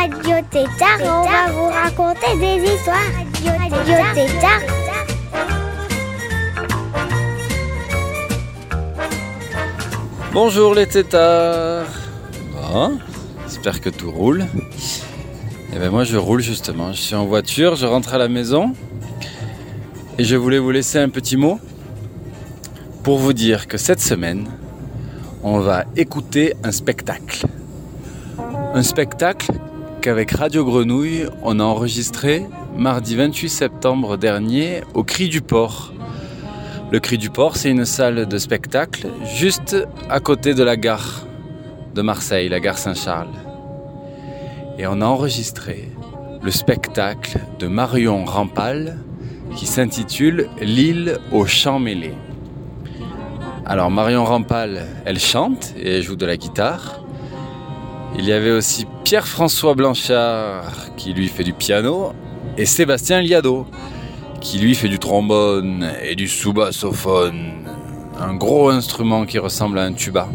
Radio 0.00 0.36
Tétard 0.50 0.98
on 1.02 1.28
va 1.28 1.52
vous 1.52 1.68
raconter 1.68 2.34
des 2.38 2.72
histoires. 2.72 2.96
Radio 3.44 3.96
Tétard. 4.14 4.60
Bonjour 10.32 10.74
les 10.74 10.86
tétards 10.86 11.84
Bon, 12.54 12.98
j'espère 13.44 13.82
que 13.82 13.90
tout 13.90 14.10
roule. 14.10 14.46
Et 15.74 15.78
ben 15.78 15.90
moi 15.90 16.04
je 16.04 16.16
roule 16.16 16.40
justement, 16.40 16.94
je 16.94 17.00
suis 17.02 17.14
en 17.14 17.26
voiture, 17.26 17.76
je 17.76 17.84
rentre 17.84 18.14
à 18.14 18.18
la 18.18 18.28
maison 18.28 18.72
et 20.16 20.24
je 20.24 20.34
voulais 20.34 20.58
vous 20.58 20.70
laisser 20.70 20.98
un 20.98 21.10
petit 21.10 21.36
mot 21.36 21.60
pour 23.02 23.18
vous 23.18 23.34
dire 23.34 23.68
que 23.68 23.76
cette 23.76 24.00
semaine, 24.00 24.48
on 25.42 25.58
va 25.58 25.84
écouter 25.94 26.54
un 26.64 26.72
spectacle. 26.72 27.44
Un 28.72 28.82
spectacle 28.82 29.52
qu'avec 30.00 30.30
Radio 30.32 30.64
Grenouille, 30.64 31.26
on 31.42 31.60
a 31.60 31.62
enregistré 31.62 32.46
mardi 32.74 33.16
28 33.16 33.48
septembre 33.50 34.16
dernier 34.16 34.82
au 34.94 35.04
Cri 35.04 35.28
du 35.28 35.42
Port. 35.42 35.92
Le 36.90 37.00
Cri 37.00 37.18
du 37.18 37.28
Port, 37.28 37.56
c'est 37.56 37.70
une 37.70 37.84
salle 37.84 38.26
de 38.26 38.38
spectacle 38.38 39.08
juste 39.34 39.76
à 40.08 40.20
côté 40.20 40.54
de 40.54 40.62
la 40.62 40.76
gare 40.76 41.26
de 41.94 42.00
Marseille, 42.00 42.48
la 42.48 42.60
gare 42.60 42.78
Saint-Charles. 42.78 43.34
Et 44.78 44.86
on 44.86 45.02
a 45.02 45.04
enregistré 45.04 45.90
le 46.42 46.50
spectacle 46.50 47.38
de 47.58 47.66
Marion 47.66 48.24
Rampal 48.24 48.98
qui 49.54 49.66
s'intitule 49.66 50.48
L'île 50.60 51.18
aux 51.30 51.46
champs 51.46 51.78
mêlés. 51.78 52.14
Alors 53.66 53.90
Marion 53.90 54.24
Rampal, 54.24 54.86
elle 55.04 55.18
chante 55.18 55.74
et 55.76 55.96
elle 55.96 56.02
joue 56.02 56.16
de 56.16 56.26
la 56.26 56.38
guitare. 56.38 56.99
Il 58.18 58.24
y 58.24 58.32
avait 58.32 58.50
aussi 58.50 58.86
Pierre-François 59.04 59.74
Blanchard 59.74 60.94
qui 60.96 61.12
lui 61.12 61.28
fait 61.28 61.44
du 61.44 61.52
piano 61.52 62.12
et 62.58 62.66
Sébastien 62.66 63.20
Liado 63.22 63.66
qui 64.40 64.58
lui 64.58 64.74
fait 64.74 64.88
du 64.88 64.98
trombone 64.98 65.90
et 66.02 66.14
du 66.14 66.26
sous-bassophone, 66.26 67.66
un 68.18 68.34
gros 68.34 68.70
instrument 68.70 69.26
qui 69.26 69.38
ressemble 69.38 69.78
à 69.78 69.82
un 69.82 69.92
tuba. 69.92 70.28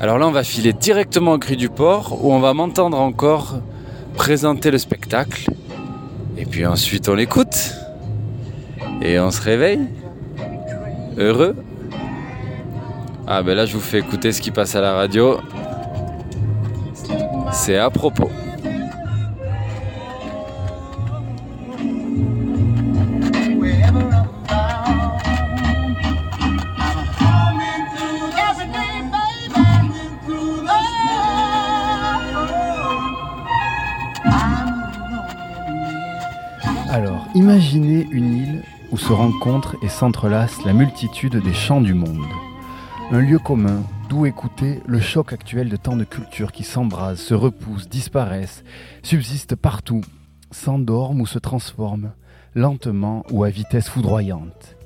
Alors 0.00 0.18
là, 0.18 0.28
on 0.28 0.32
va 0.32 0.44
filer 0.44 0.72
directement 0.72 1.32
au 1.32 1.38
cri 1.38 1.56
du 1.56 1.68
port 1.68 2.18
où 2.24 2.32
on 2.32 2.40
va 2.40 2.54
m'entendre 2.54 2.98
encore 2.98 3.60
présenter 4.14 4.70
le 4.70 4.78
spectacle. 4.78 5.50
Et 6.36 6.44
puis 6.44 6.66
ensuite, 6.66 7.08
on 7.08 7.14
l'écoute. 7.14 7.74
Et 9.02 9.18
on 9.18 9.30
se 9.30 9.40
réveille. 9.40 9.80
Heureux. 11.16 11.56
Ah 13.26 13.42
ben 13.42 13.54
là, 13.54 13.66
je 13.66 13.74
vous 13.74 13.80
fais 13.80 13.98
écouter 13.98 14.32
ce 14.32 14.40
qui 14.40 14.50
passe 14.50 14.74
à 14.74 14.80
la 14.80 14.92
radio. 14.92 15.38
C'est 17.60 17.76
à 17.76 17.90
propos. 17.90 18.30
Alors, 36.88 37.26
imaginez 37.34 38.06
une 38.12 38.34
île 38.34 38.62
où 38.92 38.96
se 38.96 39.12
rencontrent 39.12 39.76
et 39.82 39.88
s'entrelacent 39.88 40.64
la 40.64 40.72
multitude 40.72 41.42
des 41.42 41.52
champs 41.52 41.80
du 41.80 41.92
monde. 41.92 42.24
Un 43.10 43.18
lieu 43.18 43.38
commun 43.40 43.82
d'où 44.08 44.26
écouter 44.26 44.80
le 44.86 45.00
choc 45.00 45.32
actuel 45.32 45.68
de 45.68 45.76
tant 45.76 45.96
de 45.96 46.04
cultures 46.04 46.52
qui 46.52 46.64
s'embrasent, 46.64 47.20
se 47.20 47.34
repoussent, 47.34 47.88
disparaissent, 47.88 48.64
subsistent 49.02 49.56
partout, 49.56 50.00
s'endorment 50.50 51.20
ou 51.20 51.26
se 51.26 51.38
transforment, 51.38 52.12
lentement 52.54 53.24
ou 53.30 53.44
à 53.44 53.50
vitesse 53.50 53.88
foudroyante. 53.88 54.76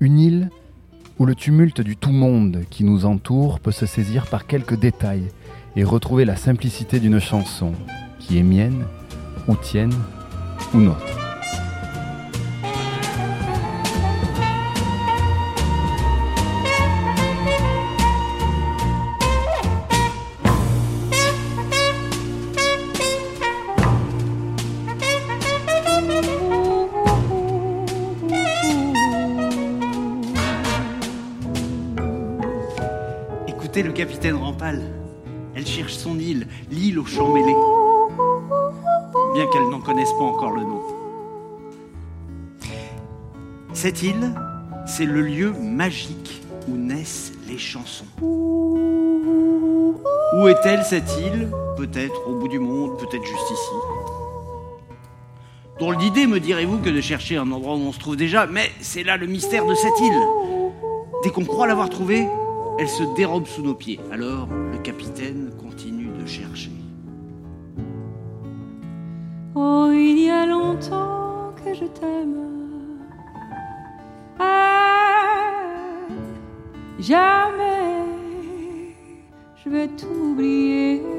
Une 0.00 0.18
île 0.18 0.50
où 1.18 1.24
le 1.24 1.34
tumulte 1.34 1.80
du 1.80 1.96
tout 1.96 2.12
monde 2.12 2.64
qui 2.68 2.84
nous 2.84 3.06
entoure 3.06 3.60
peut 3.60 3.72
se 3.72 3.86
saisir 3.86 4.26
par 4.26 4.46
quelques 4.46 4.78
détails 4.78 5.30
et 5.74 5.84
retrouver 5.84 6.24
la 6.24 6.36
simplicité 6.36 7.00
d'une 7.00 7.20
chanson 7.20 7.72
qui 8.18 8.38
est 8.38 8.42
mienne, 8.42 8.84
ou 9.48 9.56
tienne, 9.56 9.94
ou 10.74 10.78
nôtre. 10.78 11.25
Capitaine 34.16 34.36
Rampal. 34.36 34.80
Elle 35.54 35.66
cherche 35.66 35.92
son 35.92 36.18
île, 36.18 36.46
l'île 36.70 36.98
aux 36.98 37.04
champs 37.04 37.28
mêlés. 37.28 37.54
Bien 39.34 39.46
qu'elle 39.48 39.68
n'en 39.68 39.80
connaisse 39.80 40.10
pas 40.14 40.24
encore 40.24 40.52
le 40.52 40.62
nom. 40.62 40.80
Cette 43.74 44.02
île, 44.02 44.32
c'est 44.86 45.04
le 45.04 45.20
lieu 45.20 45.52
magique 45.52 46.40
où 46.66 46.76
naissent 46.76 47.34
les 47.46 47.58
chansons. 47.58 48.06
Où 50.38 50.48
est-elle 50.48 50.82
cette 50.82 51.14
île? 51.18 51.50
Peut-être 51.76 52.26
au 52.26 52.36
bout 52.36 52.48
du 52.48 52.58
monde, 52.58 52.98
peut-être 52.98 53.24
juste 53.24 53.50
ici. 53.50 53.74
Drôle 55.78 55.98
d'idée, 55.98 56.26
me 56.26 56.40
direz-vous, 56.40 56.78
que 56.78 56.88
de 56.88 57.02
chercher 57.02 57.36
un 57.36 57.52
endroit 57.52 57.74
où 57.74 57.80
on 57.80 57.92
se 57.92 57.98
trouve 57.98 58.16
déjà, 58.16 58.46
mais 58.46 58.70
c'est 58.80 59.02
là 59.02 59.18
le 59.18 59.26
mystère 59.26 59.66
de 59.66 59.74
cette 59.74 60.00
île. 60.00 60.22
Dès 61.22 61.28
qu'on 61.28 61.44
croit 61.44 61.66
l'avoir 61.66 61.90
trouvée, 61.90 62.26
elle 62.78 62.88
se 62.88 63.02
dérobe 63.14 63.46
sous 63.46 63.62
nos 63.62 63.74
pieds. 63.74 64.00
Alors, 64.12 64.48
le 64.48 64.78
capitaine 64.78 65.50
continue 65.58 66.08
de 66.08 66.26
chercher. 66.26 66.70
Oh, 69.54 69.90
il 69.92 70.24
y 70.24 70.30
a 70.30 70.46
longtemps 70.46 71.54
que 71.64 71.72
je 71.72 71.86
t'aime. 71.86 72.36
Ah, 74.38 76.06
jamais 76.98 77.96
je 79.64 79.70
vais 79.70 79.88
t'oublier. 79.88 81.15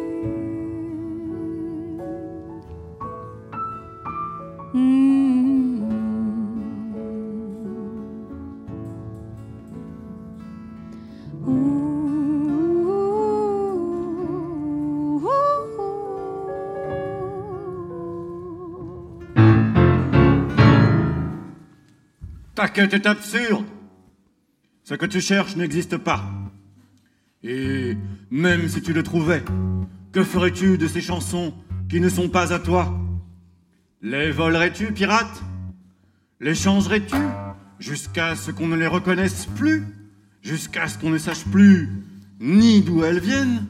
Est 22.77 23.07
absurde. 23.07 23.65
Ce 24.83 24.93
que 24.93 25.07
tu 25.07 25.19
cherches 25.19 25.55
n'existe 25.55 25.97
pas. 25.97 26.23
Et 27.41 27.97
même 28.29 28.69
si 28.69 28.83
tu 28.83 28.93
le 28.93 29.01
trouvais, 29.01 29.43
que 30.11 30.23
ferais-tu 30.23 30.77
de 30.77 30.87
ces 30.87 31.01
chansons 31.01 31.55
qui 31.89 31.99
ne 31.99 32.07
sont 32.07 32.29
pas 32.29 32.53
à 32.53 32.59
toi? 32.59 32.95
Les 34.03 34.29
volerais-tu, 34.29 34.93
pirate 34.93 35.41
Les 36.39 36.53
changerais-tu 36.53 37.15
jusqu'à 37.79 38.35
ce 38.35 38.51
qu'on 38.51 38.67
ne 38.67 38.75
les 38.75 38.85
reconnaisse 38.85 39.47
plus? 39.55 39.83
Jusqu'à 40.43 40.87
ce 40.87 40.99
qu'on 40.99 41.09
ne 41.09 41.17
sache 41.17 41.45
plus 41.45 41.89
ni 42.39 42.81
d'où 42.83 43.03
elles 43.03 43.19
viennent, 43.19 43.65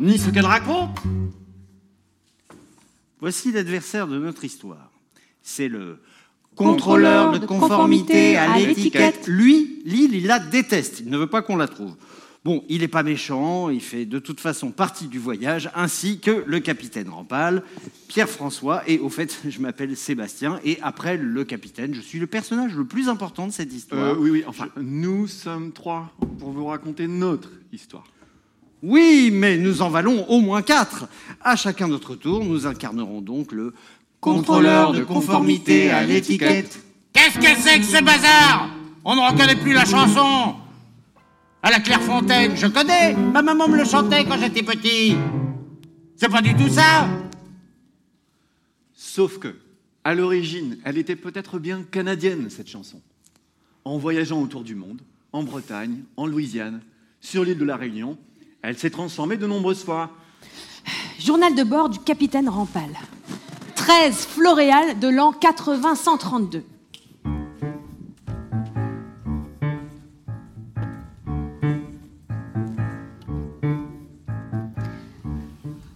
ni 0.00 0.18
ce 0.18 0.28
qu'elles 0.30 0.44
racontent? 0.44 1.00
Voici 3.20 3.52
l'adversaire 3.52 4.08
de 4.08 4.18
notre 4.18 4.44
histoire. 4.44 4.90
C'est 5.40 5.68
le 5.68 6.00
contrôleur 6.64 7.38
de 7.38 7.46
conformité 7.46 8.36
à 8.36 8.56
l'étiquette. 8.56 9.26
Lui, 9.26 9.82
l'île, 9.84 10.14
il 10.14 10.26
la 10.26 10.38
déteste. 10.38 11.00
Il 11.00 11.10
ne 11.10 11.18
veut 11.18 11.26
pas 11.26 11.42
qu'on 11.42 11.56
la 11.56 11.68
trouve. 11.68 11.94
Bon, 12.42 12.64
il 12.70 12.80
n'est 12.80 12.88
pas 12.88 13.02
méchant, 13.02 13.68
il 13.68 13.82
fait 13.82 14.06
de 14.06 14.18
toute 14.18 14.40
façon 14.40 14.70
partie 14.70 15.08
du 15.08 15.18
voyage, 15.18 15.70
ainsi 15.74 16.20
que 16.20 16.42
le 16.46 16.58
capitaine 16.60 17.10
Rampal, 17.10 17.62
Pierre-François, 18.08 18.82
et 18.88 18.98
au 18.98 19.10
fait, 19.10 19.40
je 19.48 19.60
m'appelle 19.60 19.94
Sébastien, 19.94 20.58
et 20.64 20.78
après 20.80 21.18
le 21.18 21.44
capitaine, 21.44 21.92
je 21.92 22.00
suis 22.00 22.18
le 22.18 22.26
personnage 22.26 22.74
le 22.74 22.86
plus 22.86 23.10
important 23.10 23.46
de 23.46 23.52
cette 23.52 23.74
histoire. 23.74 24.14
Euh, 24.14 24.16
oui, 24.18 24.30
oui, 24.30 24.44
enfin, 24.46 24.68
nous 24.80 25.26
sommes 25.26 25.72
trois 25.72 26.10
pour 26.38 26.50
vous 26.50 26.64
raconter 26.64 27.08
notre 27.08 27.50
histoire. 27.74 28.04
Oui, 28.82 29.30
mais 29.30 29.58
nous 29.58 29.82
en 29.82 29.90
valons 29.90 30.26
au 30.30 30.40
moins 30.40 30.62
quatre. 30.62 31.06
À 31.42 31.56
chacun 31.56 31.88
notre 31.88 32.14
tour, 32.14 32.42
nous 32.42 32.66
incarnerons 32.66 33.20
donc 33.20 33.52
le 33.52 33.74
Contrôleur 34.20 34.92
de 34.92 35.02
conformité 35.02 35.90
à 35.90 36.04
l'étiquette. 36.04 36.78
Qu'est-ce 37.12 37.38
que 37.38 37.60
c'est 37.60 37.78
que 37.78 37.84
ce 37.84 38.04
bazar? 38.04 38.68
On 39.02 39.16
ne 39.16 39.20
reconnaît 39.20 39.56
plus 39.56 39.72
la 39.72 39.86
chanson 39.86 40.56
À 41.62 41.70
la 41.70 41.80
Clairefontaine, 41.80 42.54
je 42.54 42.66
connais 42.66 43.14
Ma 43.14 43.40
maman 43.40 43.66
me 43.66 43.78
le 43.78 43.84
chantait 43.84 44.26
quand 44.26 44.38
j'étais 44.38 44.62
petit 44.62 45.16
C'est 46.16 46.28
pas 46.28 46.42
du 46.42 46.54
tout 46.54 46.68
ça 46.68 47.08
Sauf 48.92 49.38
que, 49.38 49.56
à 50.04 50.14
l'origine, 50.14 50.76
elle 50.84 50.98
était 50.98 51.16
peut-être 51.16 51.58
bien 51.58 51.82
canadienne, 51.82 52.48
cette 52.50 52.68
chanson. 52.68 53.00
En 53.84 53.96
voyageant 53.96 54.40
autour 54.40 54.62
du 54.62 54.74
monde, 54.74 55.00
en 55.32 55.42
Bretagne, 55.42 56.04
en 56.16 56.26
Louisiane, 56.26 56.82
sur 57.20 57.44
l'île 57.44 57.58
de 57.58 57.64
la 57.64 57.76
Réunion, 57.76 58.18
elle 58.62 58.78
s'est 58.78 58.90
transformée 58.90 59.38
de 59.38 59.46
nombreuses 59.46 59.82
fois. 59.82 60.10
Journal 61.18 61.54
de 61.54 61.64
bord 61.64 61.88
du 61.88 61.98
capitaine 61.98 62.48
Rampal. 62.48 62.90
13 63.90 64.14
Floréal 64.14 65.00
de 65.00 65.08
l'an 65.08 65.32
80-132. 65.32 66.62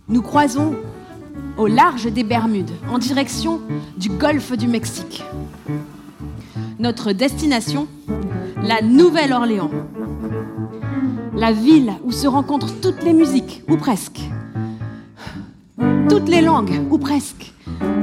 Nous 0.09 0.23
croisons 0.23 0.75
au 1.57 1.69
large 1.69 2.07
des 2.07 2.25
Bermudes, 2.25 2.73
en 2.91 2.99
direction 2.99 3.61
du 3.97 4.09
golfe 4.09 4.51
du 4.57 4.67
Mexique. 4.67 5.23
Notre 6.81 7.13
destination, 7.13 7.87
la 8.61 8.83
Nouvelle-Orléans. 8.83 9.71
La 11.37 11.53
ville 11.53 11.93
où 12.03 12.11
se 12.11 12.27
rencontrent 12.27 12.75
toutes 12.81 13.05
les 13.05 13.13
musiques, 13.13 13.63
ou 13.69 13.77
presque. 13.77 14.21
Toutes 16.09 16.29
les 16.29 16.41
langues, 16.41 16.81
ou 16.91 16.99
presque. 16.99 17.54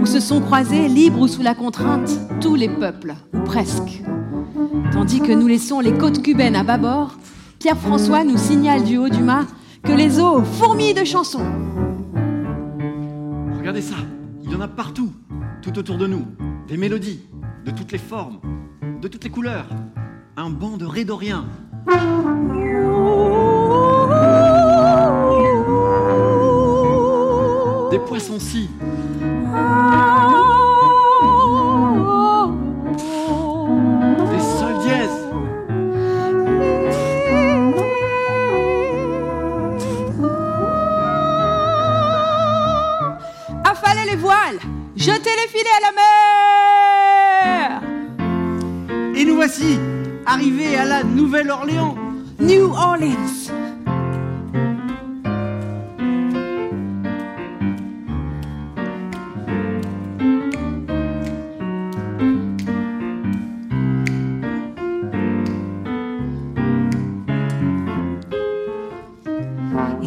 Où 0.02 0.06
se 0.08 0.20
sont 0.20 0.42
croisés, 0.42 0.88
libres 0.88 1.20
ou 1.20 1.28
sous 1.28 1.44
la 1.44 1.54
contrainte, 1.54 2.10
tous 2.42 2.56
les 2.56 2.70
peuples, 2.70 3.14
ou 3.34 3.42
presque. 3.42 4.02
Tandis 4.92 5.22
que 5.22 5.32
nous 5.32 5.46
laissons 5.46 5.80
les 5.80 5.94
côtes 5.94 6.24
cubaines 6.24 6.56
à 6.56 6.64
bâbord, 6.64 7.18
Pierre-François 7.60 8.24
nous 8.24 8.38
signale 8.38 8.84
du 8.84 8.98
haut 8.98 9.10
du 9.10 9.22
mât 9.22 9.46
que 9.84 9.92
les 9.92 10.20
eaux 10.20 10.42
fourmillent 10.42 10.96
de 10.96 11.04
chansons. 11.04 11.46
Regardez 13.60 13.82
ça, 13.82 13.96
il 14.44 14.52
y 14.52 14.56
en 14.56 14.62
a 14.62 14.68
partout, 14.68 15.12
tout 15.62 15.78
autour 15.78 15.98
de 15.98 16.08
nous. 16.08 16.26
Des 16.68 16.78
mélodies, 16.78 17.22
de 17.64 17.70
toutes 17.70 17.92
les 17.92 18.00
formes, 18.00 18.40
de 19.02 19.08
toutes 19.08 19.24
les 19.24 19.30
couleurs. 19.30 19.68
Un 20.36 20.50
banc 20.50 20.78
de 20.78 20.86
rédoriens. 20.86 21.46
Des 27.92 28.00
poissons-ci. 28.00 28.68
Jetez 45.02 45.32
les 45.42 45.48
filets 45.50 45.78
à 45.78 45.82
la 45.88 45.92
mer. 47.62 47.82
Et 49.16 49.26
nous 49.26 49.36
voici, 49.36 49.80
arrivés 50.26 50.78
à 50.78 50.86
la 50.86 51.04
Nouvelle-Orléans. 51.04 51.96
New 52.40 52.72
Orleans. 52.72 53.41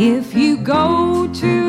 If 0.06 0.34
you 0.34 0.58
go 0.58 1.26
to 1.32 1.63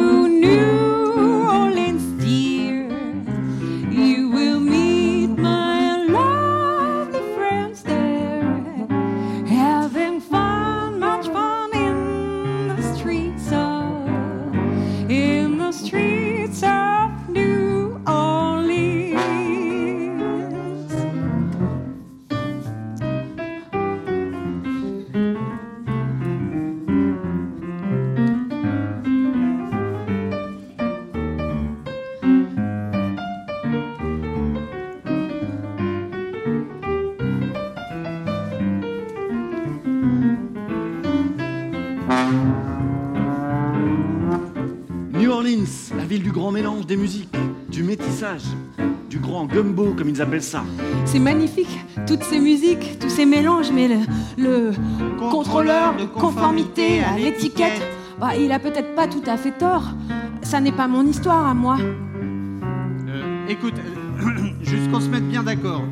appellent 50.26 50.44
ça. 50.44 50.64
C'est 51.06 51.20
magnifique, 51.20 51.80
toutes 52.08 52.24
ces 52.24 52.40
musiques, 52.40 53.00
tous 53.00 53.10
ces 53.10 53.26
mélanges, 53.26 53.72
mais 53.72 53.88
le, 53.88 54.00
le 54.38 54.72
contrôleur 55.30 55.96
de 55.96 56.06
conformité 56.06 57.04
à 57.04 57.18
l'étiquette, 57.18 57.82
bah, 58.20 58.36
il 58.36 58.52
a 58.52 58.60
peut-être 58.60 58.96
pas 58.96 59.08
tout 59.08 59.24
à 59.28 59.38
fait 59.38 59.52
tort. 59.52 59.84
Ça 60.42 60.60
n'est 60.60 60.72
pas 60.72 60.88
mon 60.88 61.06
histoire 61.06 61.46
à 61.46 61.54
moi. 61.54 61.78
Euh, 61.80 63.48
écoute, 63.48 63.76
euh, 63.78 64.54
juste 64.62 64.92
qu'on 64.92 65.00
se 65.00 65.10
mette 65.10 65.28
bien 65.28 65.44
d'accord, 65.44 65.84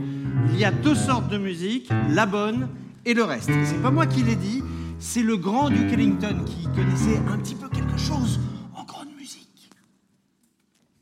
il 0.50 0.60
y 0.60 0.66
a 0.66 0.72
deux 0.72 0.96
sortes 0.96 1.30
de 1.30 1.38
musique, 1.38 1.90
la 2.10 2.26
bonne 2.26 2.70
et 3.06 3.14
le 3.14 3.24
reste. 3.24 3.52
C'est 3.66 3.82
pas 3.82 3.92
moi 3.92 4.06
qui 4.06 4.24
l'ai 4.24 4.36
dit, 4.36 4.64
c'est 5.00 5.24
le 5.24 5.38
grand 5.38 5.70
Duke 5.70 5.92
Ellington 5.94 6.44
qui 6.46 6.68
connaissait 6.76 7.22
un 7.32 7.38
petit 7.38 7.56
peu 7.56 7.68
quelque 7.70 7.98
chose 7.98 8.40
en 8.76 8.84
grande 8.84 9.10
musique. 9.18 9.70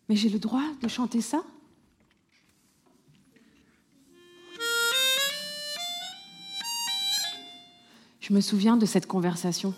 Mais 0.09 0.15
j'ai 0.15 0.29
le 0.29 0.39
droit 0.39 0.63
de 0.81 0.87
chanter 0.87 1.21
ça? 1.21 1.43
Je 8.31 8.35
me 8.37 8.39
souviens 8.39 8.77
de 8.77 8.85
cette 8.85 9.07
conversation. 9.07 9.73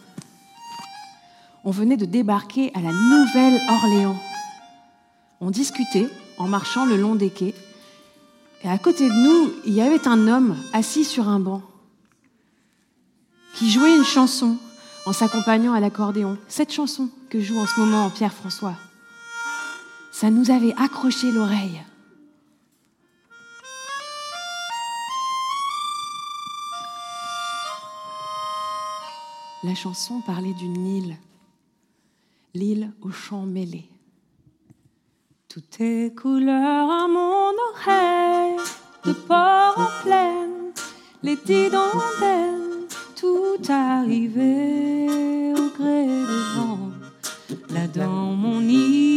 On 1.63 1.71
venait 1.71 1.97
de 1.97 2.05
débarquer 2.05 2.71
à 2.75 2.81
la 2.81 2.91
Nouvelle-Orléans. 2.91 4.15
On 5.41 5.49
discutait 5.49 6.07
en 6.37 6.47
marchant 6.47 6.85
le 6.85 6.95
long 6.95 7.15
des 7.15 7.31
quais. 7.31 7.55
Et 8.63 8.69
à 8.69 8.77
côté 8.77 9.09
de 9.09 9.13
nous, 9.15 9.53
il 9.65 9.73
y 9.73 9.81
avait 9.81 10.07
un 10.07 10.27
homme 10.27 10.55
assis 10.71 11.03
sur 11.03 11.29
un 11.29 11.39
banc 11.39 11.63
qui 13.55 13.71
jouait 13.71 13.97
une 13.97 14.03
chanson 14.03 14.57
en 15.07 15.13
s'accompagnant 15.13 15.73
à 15.73 15.79
l'accordéon. 15.79 16.37
Cette 16.47 16.71
chanson 16.71 17.09
que 17.31 17.41
joue 17.41 17.57
en 17.57 17.65
ce 17.65 17.79
moment 17.79 18.11
Pierre-François. 18.11 18.75
Ça 20.11 20.29
nous 20.29 20.51
avait 20.51 20.75
accroché 20.77 21.31
l'oreille. 21.31 21.81
La 29.63 29.75
chanson 29.75 30.19
parlait 30.19 30.51
d'une 30.51 30.85
île, 30.85 31.17
l'île 32.53 32.91
aux 33.01 33.11
champs 33.11 33.45
mêlés. 33.45 33.87
Tout 35.47 35.63
est 35.79 36.13
couleur 36.13 36.91
à 36.91 37.07
mon 37.07 37.53
oreille, 37.71 38.57
de 39.05 39.13
port 39.13 39.75
en 39.77 40.03
plaine, 40.03 40.73
les 41.23 41.37
dentelles, 41.69 42.87
tout 43.15 43.61
arrivé 43.69 45.07
au 45.53 45.69
gré 45.77 46.07
des 46.07 46.43
vents. 46.57 46.91
Là 47.69 47.87
dans 47.87 48.33
mon 48.33 48.59
île, 48.59 49.12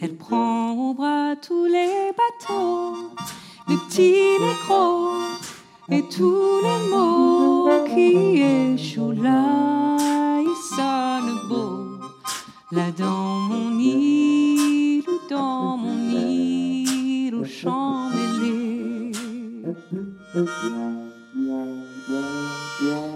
Elle 0.00 0.16
prend 0.16 0.72
au 0.72 0.94
bras 0.94 1.34
tous 1.36 1.66
les 1.66 2.12
bateaux, 2.16 2.94
les 3.68 3.76
petits, 3.76 4.38
les 4.40 4.56
gros, 4.66 5.10
et 5.90 6.02
tous 6.08 6.60
les 6.62 6.90
mots 6.90 7.84
qui 7.86 8.42
échouent. 8.42 9.12
Là, 9.22 9.96
ils 10.40 10.76
sonnent 10.76 11.48
beaux, 11.48 11.98
là 12.72 12.90
dans 12.96 13.38
mon 13.50 13.78
île 13.78 14.66
dans 15.28 15.76
mon 15.76 15.98
île 16.10 17.34
au 17.34 17.44
champ 17.44 18.10
mêlé. 18.10 19.12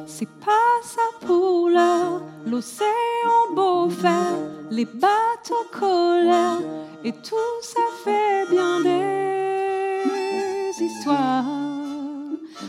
C'est 0.07 0.29
pas 0.45 0.81
ça 0.83 1.27
pour 1.27 1.69
l'heure 1.69 2.23
l'océan 2.51 3.55
beau 3.55 3.89
faire, 3.89 4.39
les 4.71 4.85
bateaux 4.85 5.67
colère, 5.73 6.59
et 7.05 7.13
tout 7.13 7.59
ça 7.63 7.81
fait 8.03 8.51
bien 8.51 8.81
des 8.81 10.05
histoires. 10.85 11.45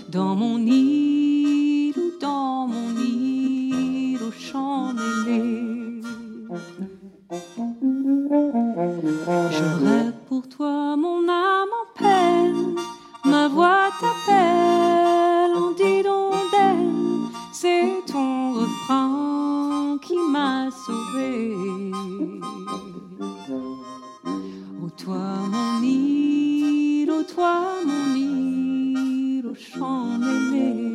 Dans 0.10 0.36
mon 0.36 0.60
île 0.60 1.98
ou 1.98 2.12
dans 2.20 2.68
mon 2.68 2.96
île 2.98 4.20
au 4.22 4.32
champ 4.32 4.94
mêlé. 4.94 6.02
Rêve 9.84 10.14
pour 10.28 10.48
toi, 10.48 10.96
mon 10.96 11.28
âme 11.28 11.74
en 11.82 11.88
peine, 11.98 12.76
ma 13.26 13.48
voix 13.48 13.90
t'appelle 14.00 15.56
en 15.56 15.72
d'elle, 16.52 16.92
c'est 17.52 17.90
ton 18.06 18.54
refrain 18.54 19.41
m'a 20.32 20.70
sauvé. 20.72 21.54
Ô 24.82 24.90
toi 24.98 25.26
mon 25.54 25.84
île, 25.84 27.12
ô 27.12 27.24
toi 27.24 27.56
mon 27.86 28.16
île, 28.16 29.48
au 29.48 29.56
champ 29.56 30.18
mêlé. 30.18 30.92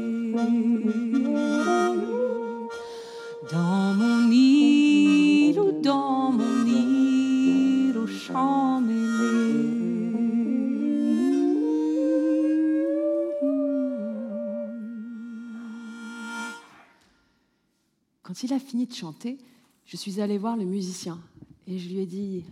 Quand 18.36 18.42
il 18.42 18.52
a 18.52 18.58
fini 18.58 18.84
de 18.84 18.92
chanter, 18.92 19.38
je 19.86 19.96
suis 19.96 20.20
allée 20.20 20.36
voir 20.36 20.58
le 20.58 20.66
musicien 20.66 21.18
et 21.66 21.78
je 21.78 21.88
lui 21.88 22.00
ai 22.00 22.06
dit 22.06 22.44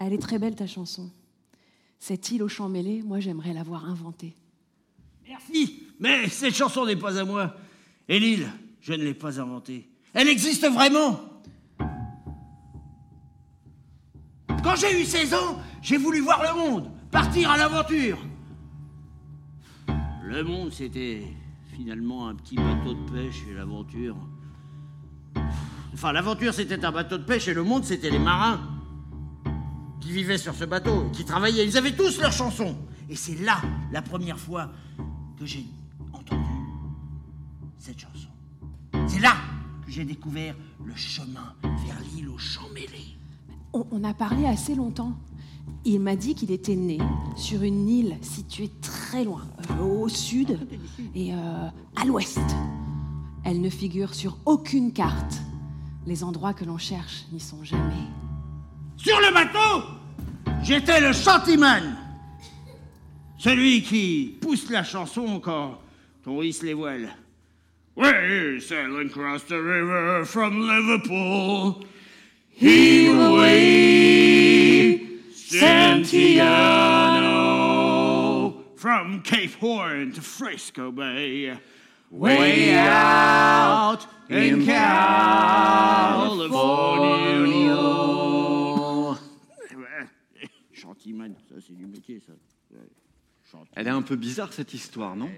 Elle 0.00 0.12
est 0.12 0.18
très 0.18 0.40
belle 0.40 0.56
ta 0.56 0.66
chanson. 0.66 1.08
Cette 2.00 2.32
île 2.32 2.42
au 2.42 2.48
champ 2.48 2.68
mêlé, 2.68 3.00
moi 3.04 3.20
j'aimerais 3.20 3.52
l'avoir 3.52 3.84
inventée. 3.84 4.34
Merci, 5.28 5.84
mais 6.00 6.28
cette 6.28 6.56
chanson 6.56 6.84
n'est 6.84 6.96
pas 6.96 7.16
à 7.16 7.24
moi. 7.24 7.54
Et 8.08 8.18
l'île, 8.18 8.50
je 8.80 8.94
ne 8.94 9.04
l'ai 9.04 9.14
pas 9.14 9.40
inventée. 9.40 9.88
Elle 10.14 10.26
existe 10.26 10.66
vraiment. 10.66 11.20
Quand 14.64 14.74
j'ai 14.74 15.00
eu 15.00 15.04
16 15.04 15.34
ans, 15.34 15.60
j'ai 15.80 15.96
voulu 15.96 16.18
voir 16.22 16.42
le 16.42 16.58
monde, 16.58 16.90
partir 17.12 17.52
à 17.52 17.56
l'aventure. 17.56 18.18
Le 20.24 20.42
monde, 20.42 20.72
c'était 20.72 21.22
finalement 21.76 22.26
un 22.26 22.34
petit 22.34 22.56
bateau 22.56 22.94
de 22.94 23.10
pêche 23.12 23.44
et 23.48 23.54
l'aventure. 23.54 24.16
Enfin, 25.94 26.12
l'aventure, 26.12 26.54
c'était 26.54 26.84
un 26.84 26.92
bateau 26.92 27.18
de 27.18 27.24
pêche 27.24 27.48
et 27.48 27.54
le 27.54 27.62
monde, 27.62 27.84
c'était 27.84 28.10
les 28.10 28.18
marins 28.18 28.60
qui 30.00 30.10
vivaient 30.10 30.38
sur 30.38 30.54
ce 30.54 30.64
bateau, 30.64 31.10
qui 31.12 31.24
travaillaient. 31.24 31.66
Ils 31.66 31.76
avaient 31.76 31.94
tous 31.94 32.20
leurs 32.20 32.32
chansons. 32.32 32.76
Et 33.08 33.16
c'est 33.16 33.38
là, 33.40 33.60
la 33.92 34.02
première 34.02 34.38
fois, 34.38 34.70
que 35.38 35.46
j'ai 35.46 35.66
entendu 36.12 36.48
cette 37.78 37.98
chanson. 37.98 38.28
C'est 39.06 39.20
là 39.20 39.34
que 39.84 39.90
j'ai 39.90 40.04
découvert 40.04 40.54
le 40.84 40.94
chemin 40.94 41.54
vers 41.62 42.00
l'île 42.12 42.28
aux 42.28 42.38
champs 42.38 42.68
mêlés. 42.74 43.16
On, 43.72 44.04
a 44.04 44.14
parlé 44.14 44.46
assez 44.46 44.74
longtemps. 44.74 45.14
Il 45.84 46.00
m'a 46.00 46.16
dit 46.16 46.34
qu'il 46.34 46.50
était 46.50 46.76
né 46.76 46.98
sur 47.36 47.62
une 47.62 47.88
île 47.88 48.16
située 48.20 48.70
très 48.80 49.24
loin, 49.24 49.42
euh, 49.70 49.84
au 49.84 50.08
sud 50.08 50.58
et 51.14 51.34
euh, 51.34 51.68
à 51.96 52.04
l'ouest. 52.04 52.40
Elle 53.44 53.60
ne 53.60 53.70
figure 53.70 54.14
sur 54.14 54.38
aucune 54.46 54.92
carte. 54.92 55.42
Les 56.06 56.24
endroits 56.24 56.52
que 56.52 56.64
l'on 56.64 56.78
cherche 56.78 57.24
n'y 57.32 57.40
sont 57.40 57.62
jamais. 57.64 58.08
Sur 58.96 59.20
le 59.20 59.32
bateau, 59.32 59.86
j'étais 60.62 61.00
le 61.00 61.12
chantiman. 61.12 61.96
Celui 63.38 63.82
qui 63.82 64.36
pousse 64.40 64.68
la 64.70 64.82
chanson 64.84 65.40
quand 65.40 65.78
on 66.26 66.42
hisse 66.42 66.62
les 66.62 66.74
voiles. 66.74 67.14
We're 67.94 68.58
sailing 68.60 69.08
across 69.08 69.44
the 69.44 69.60
river 69.60 70.24
from 70.24 70.66
Liverpool. 70.66 71.84
Heave 72.48 73.18
away, 73.18 75.00
Santiano. 75.34 76.42
From 78.76 79.22
Cape 79.22 79.54
Horn 79.60 80.12
to 80.12 80.20
Frisco 80.22 80.90
Bay. 80.90 81.52
Way 82.12 82.76
out 82.76 84.06
in 84.28 84.66
California. 84.66 86.36
Chantiman, 90.74 91.34
ça 91.48 91.54
c'est 91.66 91.74
du 91.74 91.86
métier 91.86 92.20
ça. 92.20 92.34
Elle 93.74 93.86
est 93.86 93.90
un 93.90 94.02
peu 94.02 94.16
bizarre 94.16 94.52
cette 94.52 94.74
histoire, 94.74 95.16
non? 95.16 95.30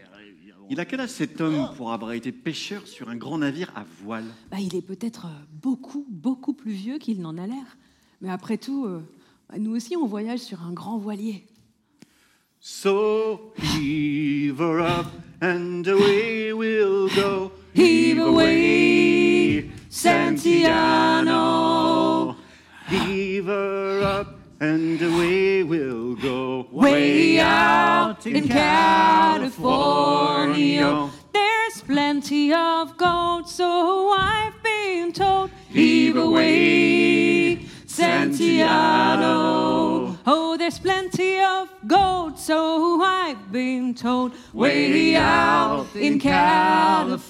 Il 0.69 0.81
a 0.81 0.85
quel 0.85 0.99
âge 1.01 1.11
cet 1.11 1.41
homme 1.41 1.71
pour 1.77 1.93
avoir 1.93 2.11
été 2.13 2.33
pêcheur 2.33 2.89
sur 2.89 3.09
un 3.09 3.17
grand 3.17 3.39
navire 3.39 3.71
à 3.77 3.85
voile? 4.03 4.25
Bah, 4.51 4.59
Il 4.61 4.75
est 4.75 4.83
peut-être 4.83 5.27
euh, 5.27 5.45
beaucoup, 5.53 6.07
beaucoup 6.09 6.55
plus 6.55 6.73
vieux 6.73 6.99
qu'il 6.99 7.21
n'en 7.21 7.39
a 7.39 7.47
l'air. 7.47 7.77
Mais 8.21 8.31
après 8.31 8.59
tout, 8.59 8.85
euh, 8.87 9.01
bah, 9.49 9.59
nous 9.59 9.77
aussi 9.77 9.97
on 9.97 10.07
voyage 10.07 10.41
sur 10.41 10.63
un 10.63 10.73
grand 10.73 10.99
voilier. 10.99 11.47
So 12.59 13.53
heave 13.59 14.59
her 14.59 14.81
up 14.81 15.07
and 15.41 15.87
away 15.87 16.53
we'll 16.53 17.09
go. 17.11 17.53
Heave 17.73 18.19
away, 18.19 19.71
Santiano. 19.91 21.35
Heave 22.89 23.47
her 23.47 24.03
up 24.03 24.39
and 24.61 25.01
away 25.03 25.63
we'll 25.63 26.15
go. 26.17 26.67
Way 26.71 27.41
out 27.41 28.27
in 28.27 28.49
California. 28.49 29.51
There's 31.33 31.81
plenty 31.83 32.53
of 32.53 32.97
gold, 32.97 33.49
so 33.49 34.11
I've 34.11 34.63
been 34.63 35.13
told. 35.13 35.51
Heave 35.69 36.17
away, 36.17 37.67
Santiano. 37.87 38.57
Oh, 40.27 40.57
there's 40.57 40.79
plenty 40.79 41.39
of 41.39 41.69
gold, 41.87 42.39
so 42.39 43.03
I've 43.03 43.53
been 43.53 43.95
told. 43.95 44.33
Way 44.55 45.17
out 45.17 45.95
in 45.95 46.19
California. 46.19 47.21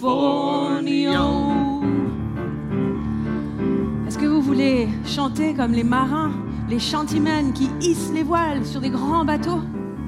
Est-ce 4.07 4.17
que 4.17 4.27
vous 4.27 4.41
voulez 4.41 4.89
chanter 5.05 5.55
comme 5.55 5.73
les 5.73 5.83
marins, 5.83 6.31
les 6.69 6.79
chantimans 6.79 7.51
qui 7.53 7.69
hissent 7.81 8.13
les 8.15 8.23
voiles 8.23 8.65
sur 8.65 8.81
des 8.81 8.91
grands 8.91 9.25
bateaux? 9.25 9.63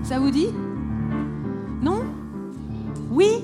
Ça 0.04 0.20
vous 0.20 0.30
dit? 0.30 0.52
Non? 1.82 2.04
Oui? 3.10 3.42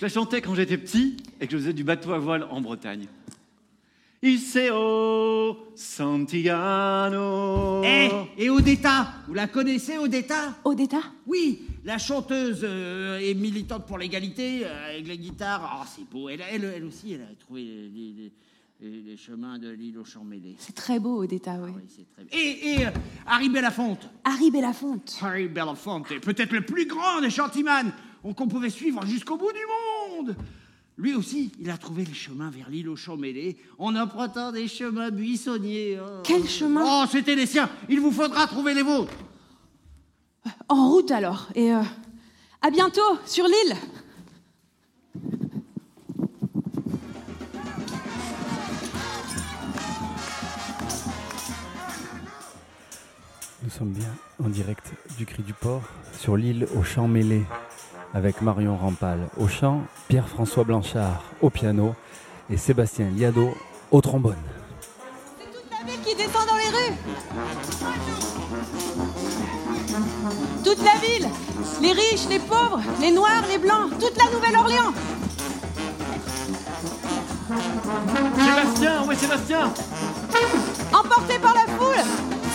Je 0.00 0.06
la 0.06 0.08
chantais 0.08 0.40
quand 0.40 0.54
j'étais 0.54 0.78
petit 0.78 1.18
et 1.42 1.46
que 1.46 1.52
je 1.52 1.58
faisais 1.58 1.74
du 1.74 1.84
bateau 1.84 2.12
à 2.12 2.18
voile 2.18 2.46
en 2.50 2.62
Bretagne. 2.62 3.06
Iseo 4.22 5.58
Santiano. 5.74 7.82
Eh, 7.84 8.08
et 8.38 8.48
Odetta 8.48 9.08
Vous 9.28 9.34
la 9.34 9.46
connaissez, 9.46 9.98
Odetta? 9.98 10.56
Odetta? 10.64 11.02
Oui, 11.26 11.60
la 11.84 11.98
chanteuse 11.98 12.60
euh, 12.64 13.18
et 13.20 13.34
militante 13.34 13.86
pour 13.86 13.98
l'égalité, 13.98 14.62
euh, 14.64 14.92
avec 14.94 15.06
la 15.06 15.16
guitare. 15.16 15.80
Ah, 15.82 15.86
c'est 15.94 16.08
beau. 16.08 16.30
Elle, 16.30 16.40
elle, 16.50 16.64
elle 16.64 16.84
aussi, 16.86 17.12
elle 17.12 17.20
a 17.20 17.34
trouvé 17.38 17.62
les, 17.64 17.90
les- 17.90 18.32
les- 18.80 19.02
les 19.02 19.16
chemins 19.18 19.58
de 19.58 19.68
l'île 19.68 19.98
aux 19.98 20.06
champs 20.06 20.24
mêlés. 20.24 20.56
C'est 20.58 20.74
très 20.74 20.98
beau, 20.98 21.24
Odetta, 21.24 21.58
oui. 21.62 21.72
Et, 22.32 22.70
et 22.80 22.86
euh, 22.86 22.90
Harry 23.26 23.50
Belafonte. 23.50 24.08
Harry 24.24 24.50
Belafonte. 24.50 25.18
Harry 25.20 25.46
Belafonte 25.48 26.10
est 26.10 26.20
peut-être 26.20 26.52
le 26.52 26.62
plus 26.62 26.86
grand 26.86 27.20
des 27.20 27.28
chantimans 27.28 27.82
qu'on 28.22 28.48
pouvait 28.48 28.70
suivre 28.70 29.04
jusqu'au 29.06 29.36
bout 29.36 29.52
du 29.52 30.24
monde. 30.26 30.36
Lui 30.96 31.14
aussi, 31.14 31.50
il 31.58 31.70
a 31.70 31.78
trouvé 31.78 32.04
les 32.04 32.12
chemins 32.12 32.50
vers 32.50 32.68
l'île 32.68 32.88
aux 32.88 32.96
champs 32.96 33.16
mêlés 33.16 33.56
en 33.78 33.96
empruntant 33.96 34.52
des 34.52 34.68
chemins 34.68 35.10
buissonniers. 35.10 35.98
Oh. 35.98 36.20
Quel 36.22 36.46
chemin 36.46 36.84
Oh, 36.86 37.04
c'était 37.10 37.34
les 37.34 37.46
siens. 37.46 37.70
Il 37.88 38.00
vous 38.00 38.12
faudra 38.12 38.46
trouver 38.46 38.74
les 38.74 38.82
vôtres. 38.82 39.14
En 40.68 40.90
route 40.90 41.10
alors. 41.10 41.48
Et 41.54 41.72
euh, 41.72 41.80
à 42.60 42.70
bientôt 42.70 43.00
sur 43.24 43.46
l'île. 43.46 43.76
Nous 53.62 53.70
sommes 53.70 53.92
bien 53.92 54.14
en 54.42 54.48
direct 54.48 54.92
du 55.16 55.24
Cri 55.24 55.42
du 55.42 55.54
Port 55.54 55.82
sur 56.12 56.36
l'île 56.36 56.66
aux 56.76 56.82
champs 56.82 57.08
mêlés 57.08 57.44
avec 58.14 58.42
Marion 58.42 58.76
Rampal 58.76 59.28
au 59.38 59.48
chant, 59.48 59.82
Pierre-François 60.08 60.64
Blanchard 60.64 61.22
au 61.40 61.50
piano 61.50 61.94
et 62.48 62.56
Sébastien 62.56 63.06
Liado 63.10 63.54
au 63.90 64.00
trombone. 64.00 64.36
La 65.70 65.90
ville 65.90 66.00
qui 66.00 66.14
descend 66.14 66.46
dans 66.46 66.56
les 66.56 66.68
rues. 66.68 66.94
Toute 70.64 70.84
la 70.84 70.96
ville. 71.00 71.28
Les 71.80 71.92
riches, 71.92 72.28
les 72.28 72.38
pauvres, 72.38 72.80
les 73.00 73.10
noirs, 73.10 73.44
les 73.48 73.58
blancs. 73.58 73.90
Toute 73.98 74.16
la 74.16 74.30
Nouvelle-Orléans. 74.30 74.92
Sébastien, 78.36 79.04
où 79.06 79.12
est 79.12 79.16
Sébastien? 79.16 79.72
Emporté 80.92 81.38
par 81.38 81.54
la 81.54 81.66
foule. 81.78 82.04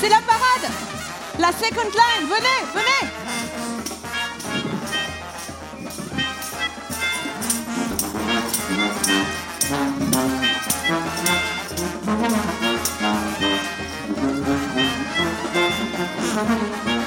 C'est 0.01 0.09
la 0.09 0.21
parade. 0.21 0.71
La 1.39 1.51
second 1.51 1.89
line. 1.89 2.27
Venez, 2.27 2.61
venez. 2.74 3.14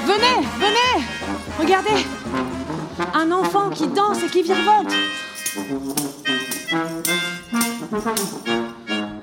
Venez, 0.05 0.47
venez 0.57 1.05
Regardez. 1.57 2.05
Un 3.13 3.31
enfant 3.31 3.69
qui 3.69 3.87
danse 3.87 4.21
et 4.23 4.27
qui 4.27 4.41
virevolte. 4.41 4.93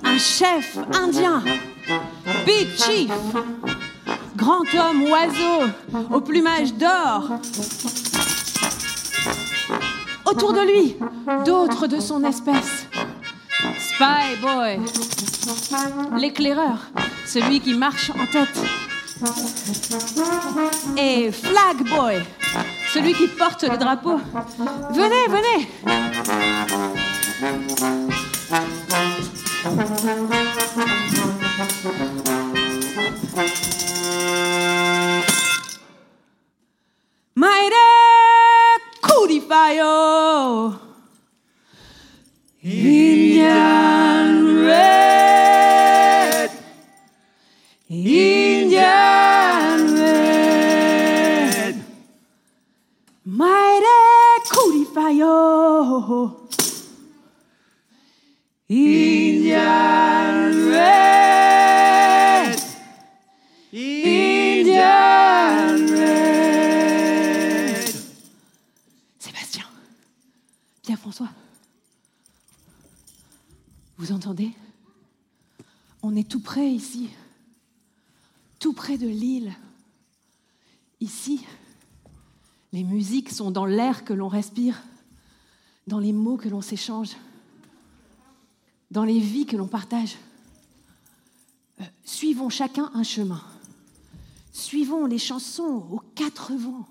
Un 0.05 0.19
chef 0.19 0.79
indien. 0.95 1.43
Big 2.47 2.69
Chief. 2.77 3.11
Grand 4.37 4.65
homme 4.75 5.03
oiseau 5.11 5.71
au 6.11 6.21
plumage 6.23 6.73
d'or. 6.75 7.31
Autour 10.25 10.53
de 10.55 10.61
lui, 10.61 10.97
d'autres 11.45 11.87
de 11.87 12.01
son 12.01 12.25
espèce 12.25 12.76
Spy 13.97 14.37
Boy 14.43 14.79
L'éclaireur, 16.19 16.79
celui 17.27 17.61
qui 17.61 17.73
marche 17.73 18.11
en 18.11 18.27
tête 18.27 18.61
et 20.99 21.33
Flag 21.33 21.83
Boy, 21.89 22.23
celui 22.93 23.15
qui 23.15 23.27
porte 23.27 23.63
le 23.63 23.79
drapeau. 23.79 24.21
Venez, 24.93 25.27
venez. 25.29 25.67
Mighty 53.29 53.85
Codifier. 54.49 55.21
Indian 58.71 60.53
Red. 60.71 62.57
Red. 65.91 66.27
Sébastien. 69.19 69.65
Bien, 70.85 70.97
François. 70.97 71.31
Vous 73.99 74.13
entendez? 74.13 74.53
On 76.01 76.15
est 76.15 76.29
tout 76.29 76.39
près 76.39 76.69
ici. 76.69 77.11
Tout 78.61 78.73
près 78.73 78.99
de 78.99 79.09
l'île. 79.09 79.53
Ici, 81.01 81.45
les 82.77 82.85
musiques 82.85 83.31
sont 83.31 83.51
dans 83.51 83.65
l'air 83.65 84.05
que 84.05 84.13
l'on 84.13 84.29
respire, 84.29 84.83
dans 85.87 85.99
les 85.99 86.13
mots 86.13 86.37
que 86.37 86.51
l'on 86.51 86.61
s'échange, 86.61 87.17
dans 88.91 89.05
les 89.05 89.19
vies 89.19 89.47
que 89.47 89.57
l'on 89.57 89.67
partage. 89.67 90.19
Euh, 91.81 91.85
suivons 92.05 92.51
chacun 92.51 92.91
un 92.93 93.03
chemin. 93.03 93.43
Suivons 94.53 95.07
les 95.07 95.17
chansons 95.17 95.87
aux 95.91 96.03
quatre 96.15 96.53
vents. 96.53 96.87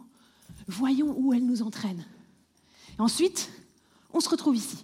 Voyons 0.68 1.14
où 1.20 1.34
elles 1.34 1.46
nous 1.46 1.62
entraînent. 1.62 2.08
Ensuite, 2.98 3.52
on 4.12 4.22
se 4.22 4.30
retrouve 4.30 4.56
ici. 4.56 4.84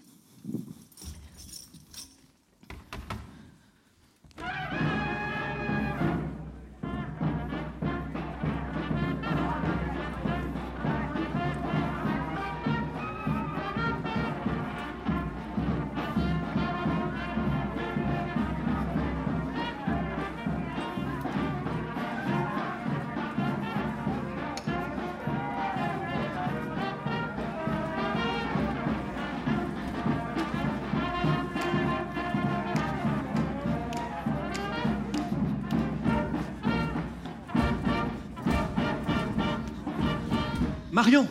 Marion, 41.02 41.28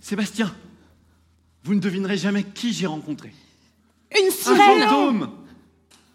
Sébastien, 0.00 0.54
vous 1.62 1.74
ne 1.74 1.80
devinerez 1.80 2.18
jamais 2.18 2.44
qui 2.44 2.74
j'ai 2.74 2.84
rencontré. 2.84 3.32
Une 4.10 4.26
Un 4.26 4.30
sirène 4.30 4.82
fantôme 4.82 5.30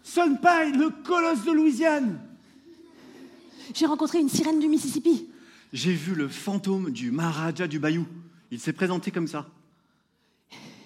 Sunpine, 0.04 0.78
le 0.78 0.90
colosse 1.02 1.44
de 1.44 1.50
Louisiane. 1.50 2.20
J'ai 3.74 3.86
rencontré 3.86 4.20
une 4.20 4.28
sirène 4.28 4.60
du 4.60 4.68
Mississippi. 4.68 5.28
J'ai 5.72 5.92
vu 5.92 6.14
le 6.14 6.28
fantôme 6.28 6.92
du 6.92 7.10
Maharaja 7.10 7.66
du 7.66 7.80
Bayou. 7.80 8.06
Il 8.52 8.60
s'est 8.60 8.72
présenté 8.72 9.10
comme 9.10 9.26
ça. 9.26 9.50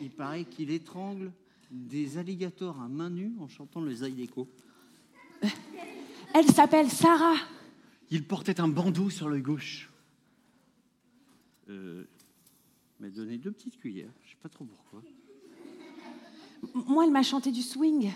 Il 0.00 0.08
paraît 0.08 0.46
qu'il 0.46 0.70
étrangle 0.70 1.30
des 1.70 2.16
alligators 2.16 2.80
à 2.80 2.88
main 2.88 3.10
nue 3.10 3.34
en 3.38 3.48
chantant 3.48 3.82
le 3.82 3.92
Zydeco. 3.92 4.48
Elle 6.32 6.46
s'appelle 6.46 6.90
Sarah. 6.90 7.36
Il 8.10 8.24
portait 8.24 8.62
un 8.62 8.68
bandeau 8.68 9.10
sur 9.10 9.28
l'œil 9.28 9.42
gauche. 9.42 9.90
Euh, 11.70 12.04
m'a 13.00 13.10
donné 13.10 13.38
deux 13.38 13.50
petites 13.50 13.78
cuillères, 13.78 14.12
je 14.24 14.30
sais 14.30 14.36
pas 14.42 14.48
trop 14.48 14.64
pourquoi. 14.64 15.02
Moi, 16.74 17.04
elle 17.04 17.10
m'a 17.12 17.22
chanté 17.22 17.52
du 17.52 17.62
swing. 17.62 18.12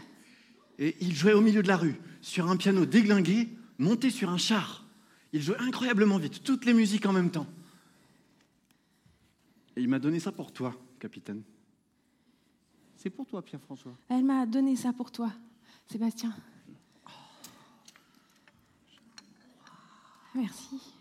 Et 0.79 0.97
il 1.01 1.15
jouait 1.15 1.33
au 1.33 1.41
milieu 1.41 1.63
de 1.63 1.69
la 1.69 1.77
rue, 1.77 1.97
sur 2.21 2.49
un 2.49 2.57
piano 2.57 2.87
déglingué, 2.87 3.49
monté 3.79 4.11
sur 4.11 4.31
un 4.31 4.39
char. 4.39 4.87
Il 5.33 5.43
jouait 5.43 5.59
incroyablement 5.59 6.19
vite, 6.19 6.43
toutes 6.43 6.65
les 6.65 6.73
musiques 6.73 7.07
en 7.07 7.13
même 7.13 7.31
temps. 7.31 7.47
Et 9.77 9.83
il 9.83 9.89
m'a 9.89 9.99
donné 9.99 10.21
ça 10.21 10.33
pour 10.33 10.53
toi, 10.53 10.75
capitaine. 10.99 11.43
C'est 12.97 13.11
pour 13.11 13.27
toi, 13.27 13.43
Pierre-François. 13.43 13.97
Elle 14.09 14.25
m'a 14.25 14.47
donné 14.47 14.75
ça 14.75 14.93
pour 14.93 15.13
toi, 15.13 15.33
Sébastien. 15.87 16.35
Merci. 20.35 20.98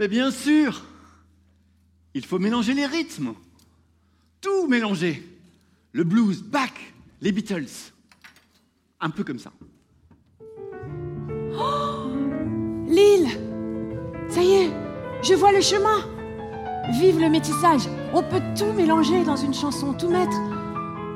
Mais 0.00 0.08
bien 0.08 0.30
sûr 0.30 0.82
Il 2.14 2.24
faut 2.24 2.38
mélanger 2.38 2.72
les 2.72 2.86
rythmes. 2.86 3.34
Tout 4.40 4.66
mélanger. 4.66 5.22
Le 5.92 6.04
blues, 6.04 6.42
Bach, 6.42 6.72
les 7.20 7.32
Beatles. 7.32 7.92
Un 8.98 9.10
peu 9.10 9.24
comme 9.24 9.38
ça. 9.38 9.52
Lille 12.88 13.28
Ça 14.30 14.42
y 14.42 14.52
est, 14.52 14.70
je 15.22 15.34
vois 15.34 15.52
le 15.52 15.60
chemin. 15.60 15.98
Vive 16.98 17.20
le 17.20 17.28
métissage. 17.28 17.82
On 18.14 18.22
peut 18.22 18.40
tout 18.56 18.72
mélanger 18.72 19.22
dans 19.22 19.36
une 19.36 19.52
chanson, 19.52 19.92
tout 19.92 20.08
mettre 20.08 20.38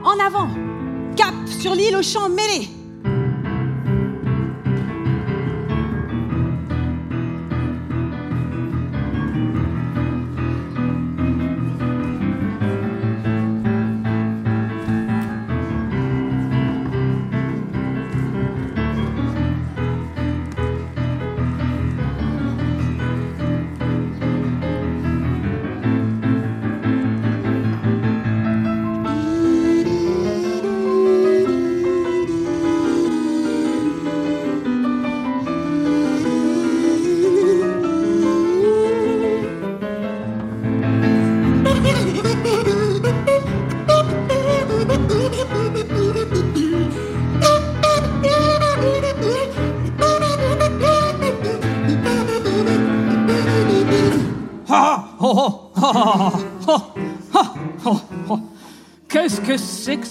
en 0.05 0.19
avant. 0.23 0.51
Cap 1.17 1.35
sur 1.49 1.75
l'île 1.75 1.97
au 1.97 2.03
chant 2.03 2.29
mêlé. 2.29 2.69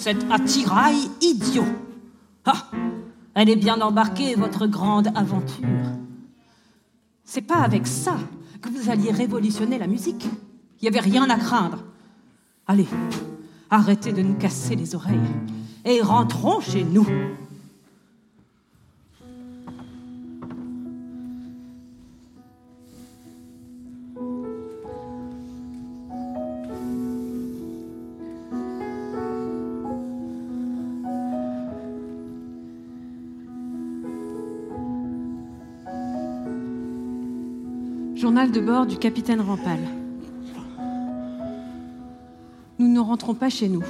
Cet 0.04 0.30
attirail 0.30 1.08
idiot 1.22 1.64
Ah, 2.44 2.68
elle 3.34 3.48
est 3.48 3.56
bien 3.56 3.80
embarquée, 3.80 4.34
votre 4.34 4.66
grande 4.66 5.08
aventure. 5.14 5.64
C'est 7.24 7.40
pas 7.40 7.60
avec 7.60 7.86
ça 7.86 8.18
que 8.60 8.68
vous 8.68 8.90
alliez 8.90 9.10
révolutionner 9.10 9.78
la 9.78 9.86
musique. 9.86 10.26
Il 10.78 10.82
n'y 10.82 10.88
avait 10.88 11.00
rien 11.00 11.30
à 11.30 11.38
craindre. 11.38 11.78
Allez, 12.66 12.86
arrêtez 13.70 14.12
de 14.12 14.20
nous 14.20 14.34
casser 14.34 14.76
les 14.76 14.94
oreilles 14.94 15.32
et 15.86 16.02
rentrons 16.02 16.60
chez 16.60 16.84
nous. 16.84 17.06
De 38.52 38.60
bord 38.60 38.84
du 38.84 38.98
capitaine 38.98 39.40
Rampal. 39.40 39.78
Nous 42.78 42.88
ne 42.88 43.00
rentrons 43.00 43.32
pas 43.32 43.48
chez 43.48 43.70
nous. 43.70 43.82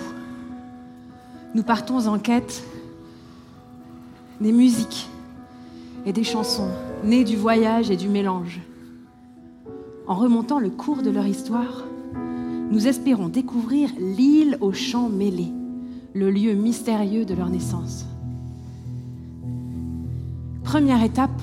Nous 1.57 1.65
partons 1.65 2.07
en 2.07 2.21
quête 2.21 2.63
des 4.41 4.53
musiques 4.53 5.09
et 6.07 6.13
des 6.13 6.23
chansons 6.23 6.69
nées 7.03 7.25
du 7.25 7.37
voyage 7.37 7.91
et 7.91 7.97
du 7.97 8.09
mélange. 8.09 8.61
En 10.07 10.15
remontant 10.15 10.61
le 10.61 10.71
cours 10.71 11.03
de 11.03 11.11
leur 11.11 11.27
histoire, 11.27 11.85
nous 12.71 12.87
espérons 12.87 13.29
découvrir 13.29 13.91
l'île 13.99 14.57
aux 14.61 14.73
champs 14.73 15.09
mêlés, 15.09 15.53
le 16.15 16.31
lieu 16.31 16.55
mystérieux 16.55 17.25
de 17.25 17.35
leur 17.35 17.51
naissance. 17.51 18.07
Première 20.63 21.03
étape, 21.03 21.43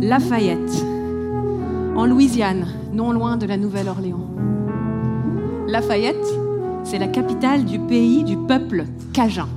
Lafayette, 0.00 0.84
en 1.96 2.04
Louisiane, 2.04 2.66
non 2.92 3.10
loin 3.12 3.38
de 3.38 3.46
la 3.46 3.56
Nouvelle-Orléans. 3.56 4.28
Lafayette, 5.66 6.16
c'est 6.84 6.98
la 6.98 7.08
capitale 7.08 7.64
du 7.64 7.78
pays 7.78 8.22
du 8.22 8.36
peuple 8.36 8.84
cajun. 9.14 9.48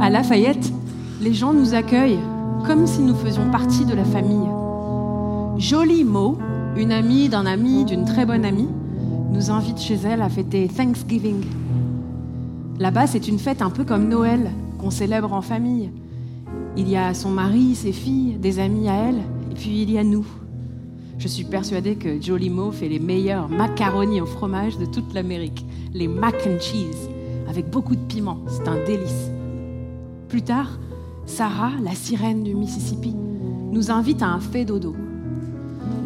À 0.00 0.10
Lafayette, 0.10 0.72
les 1.20 1.32
gens 1.32 1.52
nous 1.52 1.74
accueillent 1.74 2.18
comme 2.66 2.86
si 2.86 3.00
nous 3.00 3.14
faisions 3.14 3.50
partie 3.50 3.84
de 3.84 3.94
la 3.94 4.04
famille. 4.04 4.48
Jolie 5.58 6.04
Mo, 6.04 6.38
une 6.76 6.92
amie 6.92 7.28
d'un 7.28 7.46
ami 7.46 7.84
d'une 7.84 8.04
très 8.04 8.24
bonne 8.24 8.44
amie, 8.44 8.68
nous 9.30 9.50
invite 9.50 9.78
chez 9.78 9.96
elle 10.04 10.22
à 10.22 10.28
fêter 10.28 10.68
Thanksgiving. 10.68 11.42
Là-bas, 12.78 13.06
c'est 13.06 13.26
une 13.28 13.38
fête 13.38 13.62
un 13.62 13.70
peu 13.70 13.84
comme 13.84 14.08
Noël, 14.08 14.50
qu'on 14.78 14.90
célèbre 14.90 15.32
en 15.32 15.42
famille. 15.42 15.90
Il 16.76 16.88
y 16.88 16.96
a 16.96 17.14
son 17.14 17.30
mari, 17.30 17.74
ses 17.74 17.92
filles, 17.92 18.36
des 18.40 18.58
amis 18.58 18.88
à 18.88 18.94
elle, 18.94 19.22
et 19.50 19.54
puis 19.54 19.82
il 19.82 19.90
y 19.90 19.98
a 19.98 20.04
nous. 20.04 20.26
Je 21.18 21.28
suis 21.28 21.44
persuadée 21.44 21.96
que 21.96 22.20
Jolie 22.20 22.50
Mo 22.50 22.70
fait 22.70 22.88
les 22.88 22.98
meilleurs 22.98 23.48
macaronis 23.48 24.20
au 24.20 24.26
fromage 24.26 24.78
de 24.78 24.86
toute 24.86 25.14
l'Amérique, 25.14 25.66
les 25.94 26.08
mac 26.08 26.34
and 26.46 26.60
cheese, 26.60 27.08
avec 27.48 27.70
beaucoup 27.70 27.96
de 27.96 28.00
piment. 28.00 28.38
C'est 28.48 28.68
un 28.68 28.82
délice. 28.84 29.30
Plus 30.28 30.42
tard, 30.42 30.78
Sarah, 31.26 31.70
la 31.82 31.94
sirène 31.94 32.42
du 32.42 32.54
Mississippi, 32.54 33.14
nous 33.70 33.90
invite 33.90 34.22
à 34.22 34.26
un 34.26 34.40
fait 34.40 34.64
dodo. 34.64 34.94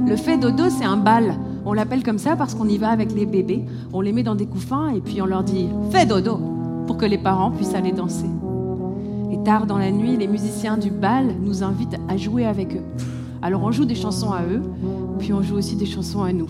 Le 0.06 0.16
fait 0.16 0.38
dodo, 0.38 0.64
c'est 0.68 0.84
un 0.84 0.96
bal. 0.96 1.34
On 1.64 1.72
l'appelle 1.72 2.02
comme 2.02 2.18
ça 2.18 2.36
parce 2.36 2.54
qu'on 2.54 2.68
y 2.68 2.78
va 2.78 2.90
avec 2.90 3.12
les 3.12 3.26
bébés. 3.26 3.64
On 3.92 4.00
les 4.00 4.12
met 4.12 4.22
dans 4.22 4.34
des 4.34 4.46
couffins 4.46 4.90
et 4.90 5.00
puis 5.00 5.20
on 5.20 5.26
leur 5.26 5.42
dit 5.42 5.68
fait 5.90 6.06
dodo 6.06 6.38
pour 6.86 6.96
que 6.96 7.06
les 7.06 7.18
parents 7.18 7.50
puissent 7.50 7.74
aller 7.74 7.92
danser. 7.92 8.30
Et 9.32 9.42
tard 9.42 9.66
dans 9.66 9.78
la 9.78 9.90
nuit, 9.90 10.16
les 10.16 10.28
musiciens 10.28 10.76
du 10.76 10.90
bal 10.90 11.34
nous 11.40 11.64
invitent 11.64 11.98
à 12.08 12.16
jouer 12.16 12.46
avec 12.46 12.74
eux. 12.74 12.84
Alors 13.42 13.62
on 13.64 13.72
joue 13.72 13.84
des 13.84 13.94
chansons 13.94 14.32
à 14.32 14.42
eux, 14.42 14.62
puis 15.18 15.32
on 15.32 15.42
joue 15.42 15.56
aussi 15.56 15.76
des 15.76 15.86
chansons 15.86 16.22
à 16.22 16.32
nous. 16.32 16.48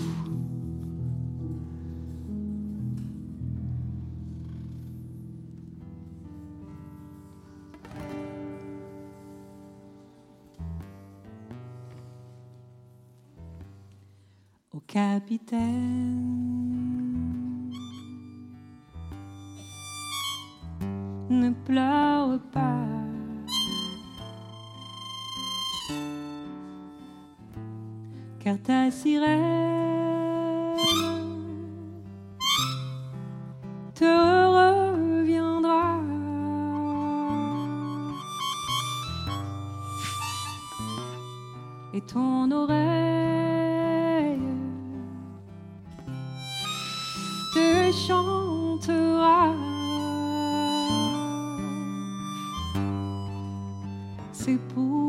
Capitaine. 14.97 15.61
Ne 21.29 21.51
pleure 21.67 22.39
pas. 22.51 22.87
Car 28.43 28.57
ta 28.63 28.91
sirène 28.91 30.77
te 33.95 34.13
reviendra. 34.57 36.01
Et 41.93 42.01
ton 42.01 42.51
C'est 54.47 54.61
pour 54.77 55.06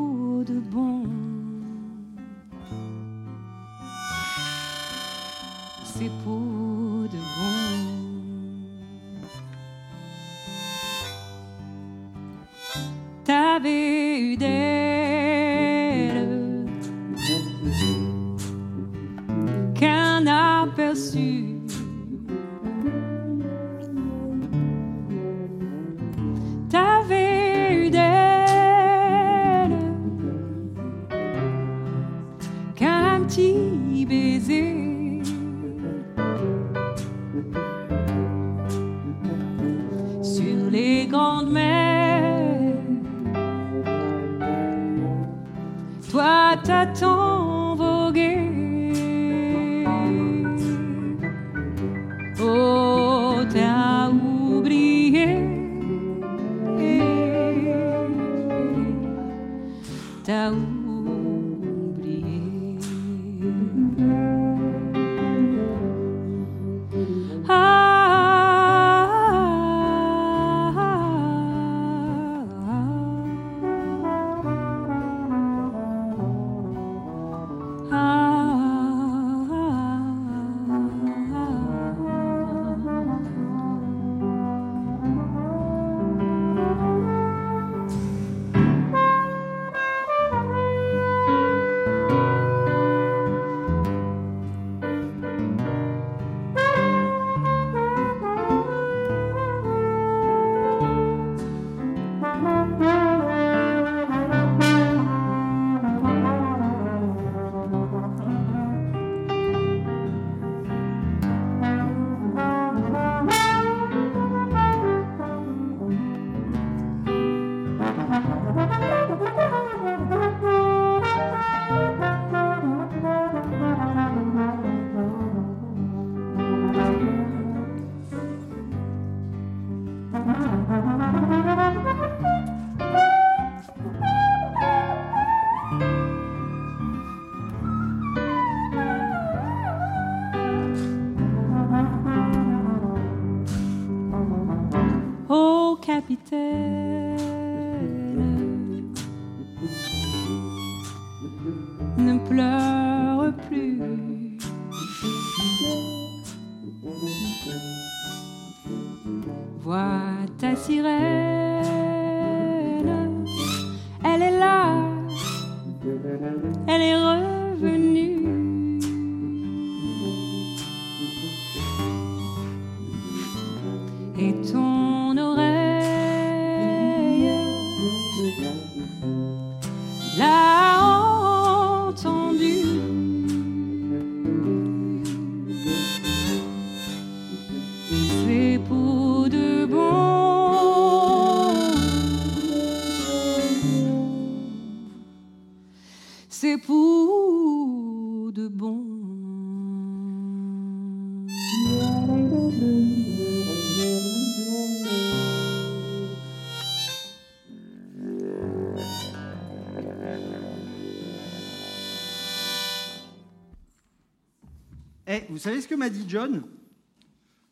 vous 215.37 215.43
savez 215.43 215.61
ce 215.61 215.67
que 215.67 215.75
m'a 215.75 215.89
dit 215.89 216.03
John 216.07 216.43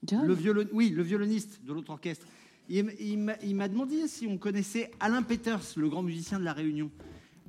John 0.05 0.25
le 0.25 0.33
violon... 0.33 0.65
Oui, 0.73 0.89
le 0.89 1.03
violoniste 1.03 1.63
de 1.63 1.73
l'autre 1.73 1.91
orchestre. 1.91 2.25
Il, 2.69 2.93
il 2.99 3.17
m'a- 3.19 3.37
il 3.43 3.55
m'a 3.55 3.67
demandé 3.67 4.07
si 4.07 4.27
on 4.27 4.37
connaissait 4.37 4.91
Alain 4.99 5.21
Peters, 5.23 5.61
le 5.77 5.87
grand 5.89 6.03
musicien 6.03 6.39
de 6.39 6.43
La 6.43 6.53
Réunion. 6.53 6.91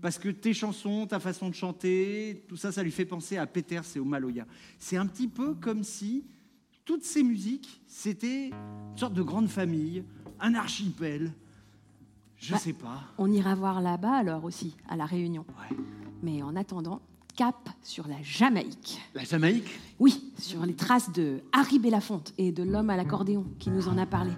Parce 0.02 0.18
que 0.18 0.28
tes 0.28 0.52
chansons, 0.54 1.06
ta 1.06 1.18
façon 1.20 1.48
de 1.48 1.54
chanter, 1.54 2.44
tout 2.48 2.56
ça, 2.56 2.70
ça 2.72 2.82
lui 2.82 2.90
fait 2.90 3.06
penser 3.06 3.36
à 3.38 3.46
Peters 3.46 3.84
et 3.94 3.98
au 3.98 4.04
Maloya. 4.04 4.46
C'est 4.78 4.96
un 4.98 5.06
petit 5.06 5.28
peu 5.28 5.54
comme 5.54 5.82
si 5.84 6.24
toutes 6.84 7.02
ces 7.04 7.22
musiques, 7.22 7.80
c'était 7.86 8.48
une 8.50 8.96
sorte 8.96 9.14
de 9.14 9.22
grande 9.22 9.48
famille, 9.48 10.04
un 10.38 10.54
archipel. 10.54 11.32
Je 12.36 12.52
Bah, 12.52 12.58
sais 12.58 12.74
pas. 12.74 13.04
On 13.18 13.32
ira 13.32 13.54
voir 13.54 13.80
là-bas 13.80 14.12
alors 14.14 14.44
aussi, 14.44 14.76
à 14.88 14.96
La 14.96 15.06
Réunion. 15.06 15.46
Mais 16.22 16.42
en 16.42 16.54
attendant, 16.56 17.00
cap 17.36 17.68
sur 17.82 18.08
la 18.08 18.16
Jamaïque. 18.22 19.00
La 19.14 19.24
Jamaïque 19.24 19.78
Oui, 20.00 20.32
sur 20.38 20.64
les 20.64 20.74
traces 20.74 21.12
de 21.12 21.42
Harry 21.52 21.78
Belafonte 21.78 22.32
et 22.38 22.50
de 22.50 22.62
l'homme 22.62 22.90
à 22.90 22.96
l'accordéon 22.96 23.44
qui 23.58 23.70
nous 23.70 23.88
en 23.88 23.98
a 23.98 24.06
parlé. 24.06 24.32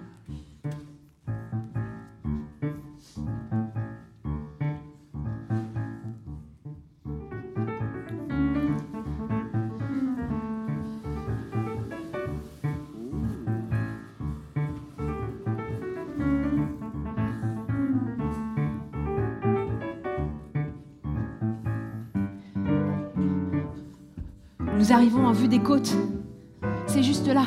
Arrivons 24.99 25.25
en 25.25 25.31
vue 25.31 25.47
des 25.47 25.59
côtes. 25.59 25.95
C'est 26.85 27.03
juste 27.03 27.25
là. 27.27 27.45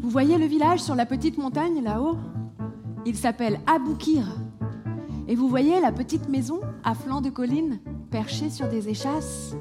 Vous 0.00 0.10
voyez 0.10 0.36
le 0.38 0.46
village 0.46 0.80
sur 0.80 0.96
la 0.96 1.06
petite 1.06 1.38
montagne 1.38 1.84
là-haut? 1.84 2.16
Il 3.04 3.14
s'appelle 3.14 3.60
Aboukir. 3.68 4.26
Et 5.28 5.36
vous 5.36 5.46
voyez 5.46 5.80
la 5.80 5.92
petite 5.92 6.28
maison 6.28 6.58
à 6.82 6.94
flanc 6.94 7.20
de 7.20 7.30
colline, 7.30 7.78
perchée 8.10 8.50
sur 8.50 8.68
des 8.68 8.88
échasses? 8.88 9.56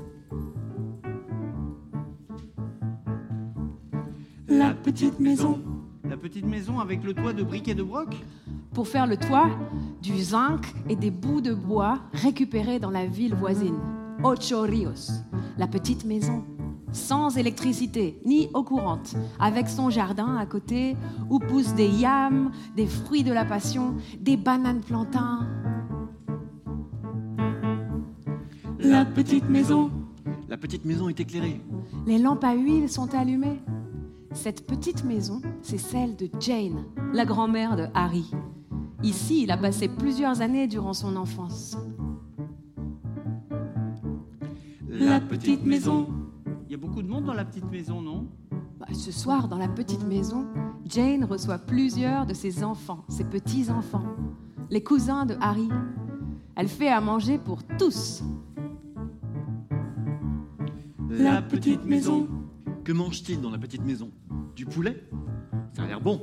La 4.48 4.74
petite 4.74 5.20
maison. 5.20 5.60
La 6.04 6.18
petite 6.18 6.48
maison 6.48 6.80
avec 6.80 7.04
le 7.04 7.14
toit 7.14 7.34
de 7.34 7.44
briques 7.44 7.68
et 7.68 7.76
de 7.76 7.84
broc? 7.84 8.16
Pour 8.76 8.90
faire 8.90 9.08
le 9.08 9.16
toit, 9.16 9.50
du 10.02 10.22
zinc 10.22 10.76
et 10.90 10.98
des 10.98 11.10
bouts 11.10 11.40
de 11.40 11.54
bois 11.54 12.00
récupérés 12.12 12.78
dans 12.78 12.92
la 12.92 13.06
ville 13.06 13.34
voisine, 13.34 13.80
Ocho 14.22 14.64
Rios, 14.64 15.14
la 15.58 15.66
petite 15.66 16.04
maison, 16.04 16.44
sans 16.92 17.38
électricité 17.38 18.20
ni 18.26 18.50
eau 18.54 18.64
courante, 18.64 19.16
avec 19.40 19.70
son 19.70 19.90
jardin 19.90 20.36
à 20.36 20.46
côté 20.46 20.98
où 21.30 21.40
poussent 21.40 21.74
des 21.74 21.88
yams, 21.88 22.52
des 22.76 22.86
fruits 22.86 23.24
de 23.24 23.32
la 23.32 23.46
passion, 23.46 23.96
des 24.20 24.36
bananes 24.36 24.82
plantains. 24.82 25.48
La 28.80 29.06
petite 29.06 29.50
maison. 29.50 29.90
La 30.50 30.58
petite 30.58 30.84
maison 30.84 31.08
est 31.08 31.22
éclairée. 31.22 31.62
Les 32.06 32.18
lampes 32.18 32.44
à 32.44 32.54
huile 32.54 32.90
sont 32.90 33.16
allumées. 33.16 33.62
Cette 34.34 34.68
petite 34.68 35.06
maison, 35.06 35.42
c'est 35.62 35.78
celle 35.78 36.18
de 36.18 36.30
Jane, 36.42 36.84
la 37.14 37.24
grand-mère 37.24 37.78
de 37.78 37.86
Harry. 37.94 38.30
Ici, 39.04 39.44
il 39.44 39.52
a 39.52 39.58
passé 39.58 39.88
plusieurs 39.88 40.42
années 40.42 40.68
durant 40.68 40.94
son 40.94 41.16
enfance. 41.16 41.78
La 44.88 45.20
petite 45.20 45.66
maison. 45.66 46.08
Il 46.66 46.72
y 46.72 46.76
a 46.76 46.78
beaucoup 46.78 47.02
de 47.02 47.08
monde 47.08 47.26
dans 47.26 47.34
la 47.34 47.46
petite 47.46 47.70
maison, 47.70 48.02
non? 48.02 48.28
Bah, 48.80 48.88
ce 48.94 49.12
soir, 49.12 49.48
dans 49.48 49.58
la 49.58 49.68
petite 49.68 50.06
maison, 50.08 50.48
Jane 50.86 51.24
reçoit 51.24 51.60
plusieurs 51.60 52.26
de 52.26 52.34
ses 52.34 52.64
enfants, 52.64 53.04
ses 53.08 53.24
petits-enfants, 53.24 54.06
les 54.70 54.84
cousins 54.84 55.26
de 55.26 55.36
Harry. 55.40 55.70
Elle 56.56 56.68
fait 56.68 56.90
à 56.90 57.02
manger 57.02 57.38
pour 57.38 57.64
tous. 57.78 58.24
La 61.10 61.42
petite 61.42 61.86
maison. 61.86 62.28
Que 62.84 62.92
mange-t-il 62.92 63.42
dans 63.42 63.52
la 63.52 63.58
petite 63.58 63.86
maison? 63.86 64.12
Du 64.56 64.66
poulet? 64.66 65.04
Ça 65.74 65.84
a 65.84 65.88
l'air 65.88 66.02
bon. 66.02 66.22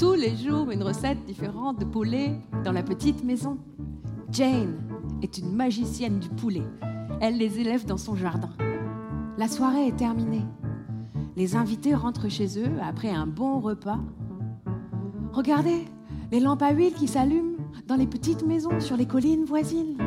Tous 0.00 0.14
les 0.14 0.34
jours, 0.34 0.70
une 0.70 0.82
recette 0.82 1.26
différente 1.26 1.78
de 1.78 1.84
poulet 1.84 2.40
dans 2.64 2.72
la 2.72 2.82
petite 2.82 3.22
maison. 3.22 3.58
Jane 4.32 4.78
est 5.20 5.36
une 5.36 5.54
magicienne 5.54 6.18
du 6.18 6.30
poulet. 6.30 6.62
Elle 7.20 7.36
les 7.36 7.60
élève 7.60 7.84
dans 7.84 7.98
son 7.98 8.16
jardin. 8.16 8.48
La 9.36 9.46
soirée 9.46 9.88
est 9.88 9.96
terminée. 9.96 10.46
Les 11.36 11.54
invités 11.54 11.94
rentrent 11.94 12.30
chez 12.30 12.58
eux 12.58 12.72
après 12.82 13.10
un 13.10 13.26
bon 13.26 13.60
repas. 13.60 14.00
Regardez, 15.34 15.84
les 16.32 16.40
lampes 16.40 16.62
à 16.62 16.72
huile 16.72 16.94
qui 16.94 17.06
s'allument 17.06 17.58
dans 17.86 17.96
les 17.96 18.06
petites 18.06 18.46
maisons 18.46 18.80
sur 18.80 18.96
les 18.96 19.06
collines 19.06 19.44
voisines. 19.44 19.98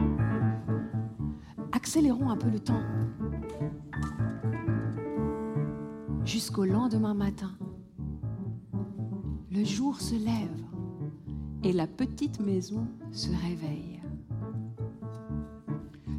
Accélérons 1.71 2.31
un 2.31 2.37
peu 2.37 2.49
le 2.49 2.59
temps. 2.59 2.81
Jusqu'au 6.25 6.65
lendemain 6.65 7.13
matin. 7.13 7.51
Le 9.55 9.63
jour 9.63 10.01
se 10.01 10.15
lève 10.15 10.65
et 11.63 11.73
la 11.73 11.85
petite 11.85 12.39
maison 12.39 12.87
se 13.11 13.29
réveille. 13.29 14.01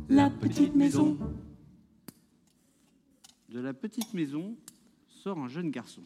La 0.09 0.31
petite 0.31 0.77
maison. 0.77 1.19
De 3.49 3.59
la 3.59 3.75
petite 3.75 4.15
maison 4.15 4.55
sort 5.09 5.37
un 5.39 5.49
jeune 5.49 5.73
garçon. 5.73 6.03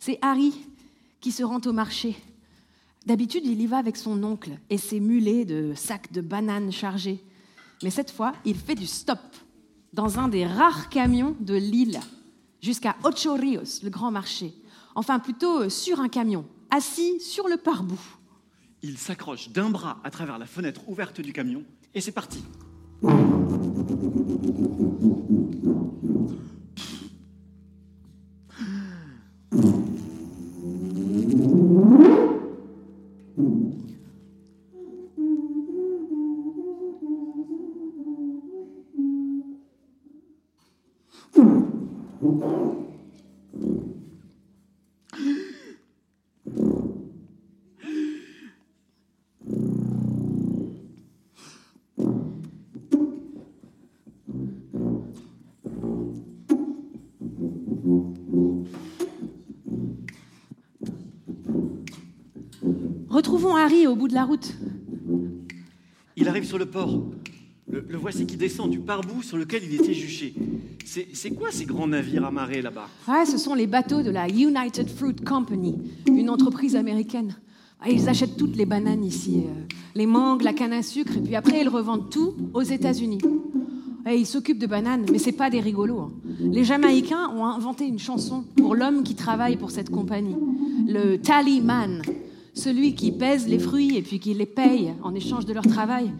C'est 0.00 0.18
Harry 0.20 0.52
qui 1.20 1.30
se 1.30 1.44
rend 1.44 1.60
au 1.64 1.72
marché. 1.72 2.16
D'habitude, 3.06 3.46
il 3.46 3.60
y 3.60 3.66
va 3.68 3.76
avec 3.76 3.96
son 3.96 4.20
oncle 4.24 4.58
et 4.68 4.78
ses 4.78 4.98
mulets 4.98 5.44
de 5.44 5.74
sacs 5.76 6.10
de 6.10 6.22
bananes 6.22 6.72
chargés. 6.72 7.22
Mais 7.84 7.90
cette 7.90 8.10
fois, 8.10 8.32
il 8.44 8.56
fait 8.56 8.74
du 8.74 8.86
stop 8.86 9.20
dans 9.92 10.18
un 10.18 10.26
des 10.26 10.44
rares 10.44 10.88
camions 10.88 11.36
de 11.38 11.54
l'île 11.54 12.00
jusqu'à 12.60 12.96
Ocho 13.04 13.34
Rios, 13.34 13.80
le 13.84 13.90
grand 13.90 14.10
marché. 14.10 14.52
Enfin, 14.96 15.20
plutôt 15.20 15.68
sur 15.68 16.00
un 16.00 16.08
camion, 16.08 16.44
assis 16.74 17.20
sur 17.20 17.46
le 17.46 17.56
pare-bout. 17.56 18.00
Il 18.82 18.98
s'accroche 18.98 19.50
d'un 19.50 19.70
bras 19.70 20.00
à 20.02 20.10
travers 20.10 20.38
la 20.38 20.46
fenêtre 20.46 20.88
ouverte 20.88 21.20
du 21.20 21.32
camion 21.32 21.62
et 21.94 22.00
c'est 22.00 22.12
parti. 22.12 22.42
Harry 63.64 63.86
au 63.86 63.96
bout 63.96 64.08
de 64.08 64.14
la 64.14 64.24
route. 64.24 64.52
Il 66.16 66.28
arrive 66.28 66.44
sur 66.44 66.58
le 66.58 66.66
port. 66.66 67.02
Le, 67.66 67.82
le 67.88 67.96
voici 67.96 68.26
qui 68.26 68.36
descend 68.36 68.68
du 68.70 68.78
pare-bout 68.78 69.22
sur 69.22 69.38
lequel 69.38 69.62
il 69.64 69.74
était 69.80 69.94
juché. 69.94 70.34
C'est 70.84 71.30
quoi 71.30 71.48
ces 71.50 71.64
grands 71.64 71.86
navires 71.88 72.26
amarrés 72.26 72.60
là-bas? 72.60 72.88
Ce 73.24 73.38
sont 73.38 73.54
les 73.54 73.66
bateaux 73.66 74.02
de 74.02 74.10
la 74.10 74.28
United 74.28 74.86
Fruit 74.90 75.16
Company, 75.16 75.76
une 76.06 76.28
entreprise 76.28 76.76
américaine. 76.76 77.34
Ah, 77.80 77.88
Ils 77.88 78.06
achètent 78.10 78.36
toutes 78.36 78.54
les 78.56 78.66
bananes 78.66 79.02
ici, 79.02 79.44
euh, 79.46 79.74
les 79.94 80.04
mangues, 80.06 80.42
la 80.42 80.52
canne 80.52 80.72
à 80.74 80.82
sucre, 80.82 81.16
et 81.16 81.20
puis 81.20 81.34
après 81.34 81.60
ils 81.62 81.68
revendent 81.68 82.10
tout 82.10 82.34
aux 82.52 82.62
États-Unis. 82.62 83.18
Et 84.10 84.16
ils 84.16 84.26
s'occupent 84.26 84.58
de 84.58 84.66
bananes, 84.66 85.06
mais 85.10 85.18
c'est 85.18 85.32
pas 85.32 85.48
des 85.48 85.60
rigolos. 85.60 86.00
hein. 86.00 86.12
Les 86.40 86.64
Jamaïcains 86.64 87.30
ont 87.34 87.44
inventé 87.46 87.86
une 87.86 87.98
chanson 87.98 88.44
pour 88.56 88.74
l'homme 88.74 89.02
qui 89.04 89.14
travaille 89.14 89.56
pour 89.56 89.70
cette 89.70 89.88
compagnie, 89.90 90.36
le 90.86 91.16
Tallyman, 91.16 92.02
celui 92.54 92.94
qui 92.94 93.12
pèse 93.12 93.46
les 93.48 93.58
fruits 93.58 93.96
et 93.96 94.02
puis 94.02 94.20
qui 94.20 94.32
les 94.32 94.46
paye 94.46 94.94
en 95.02 95.14
échange 95.14 95.44
de 95.44 95.52
leur 95.52 95.66
travail. 95.66 96.10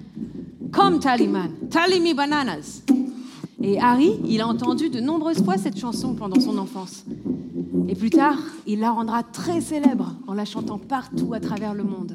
Comme 0.73 0.99
Tallyman, 0.99 1.51
tally 1.71 2.01
me 2.01 2.15
bananas. 2.15 2.83
Et 3.63 3.81
Harry, 3.81 4.21
il 4.27 4.41
a 4.41 4.49
entendu 4.49 4.91
de 4.91 5.01
nombreuses 5.01 5.43
fois 5.43 5.57
cette 5.57 5.79
chanson 5.79 6.15
pendant 6.15 6.41
son 6.41 6.59
enfance. 6.59 7.05
Et 7.89 7.95
plus 7.95 8.11
tard, 8.11 8.39
il 8.67 8.81
la 8.81 8.91
rendra 8.91 9.23
très 9.23 9.61
célèbre 9.61 10.15
en 10.27 10.35
la 10.35 10.45
chantant 10.45 10.79
partout 10.79 11.33
à 11.33 11.41
travers 11.41 11.73
le 11.73 11.85
monde. 11.85 12.15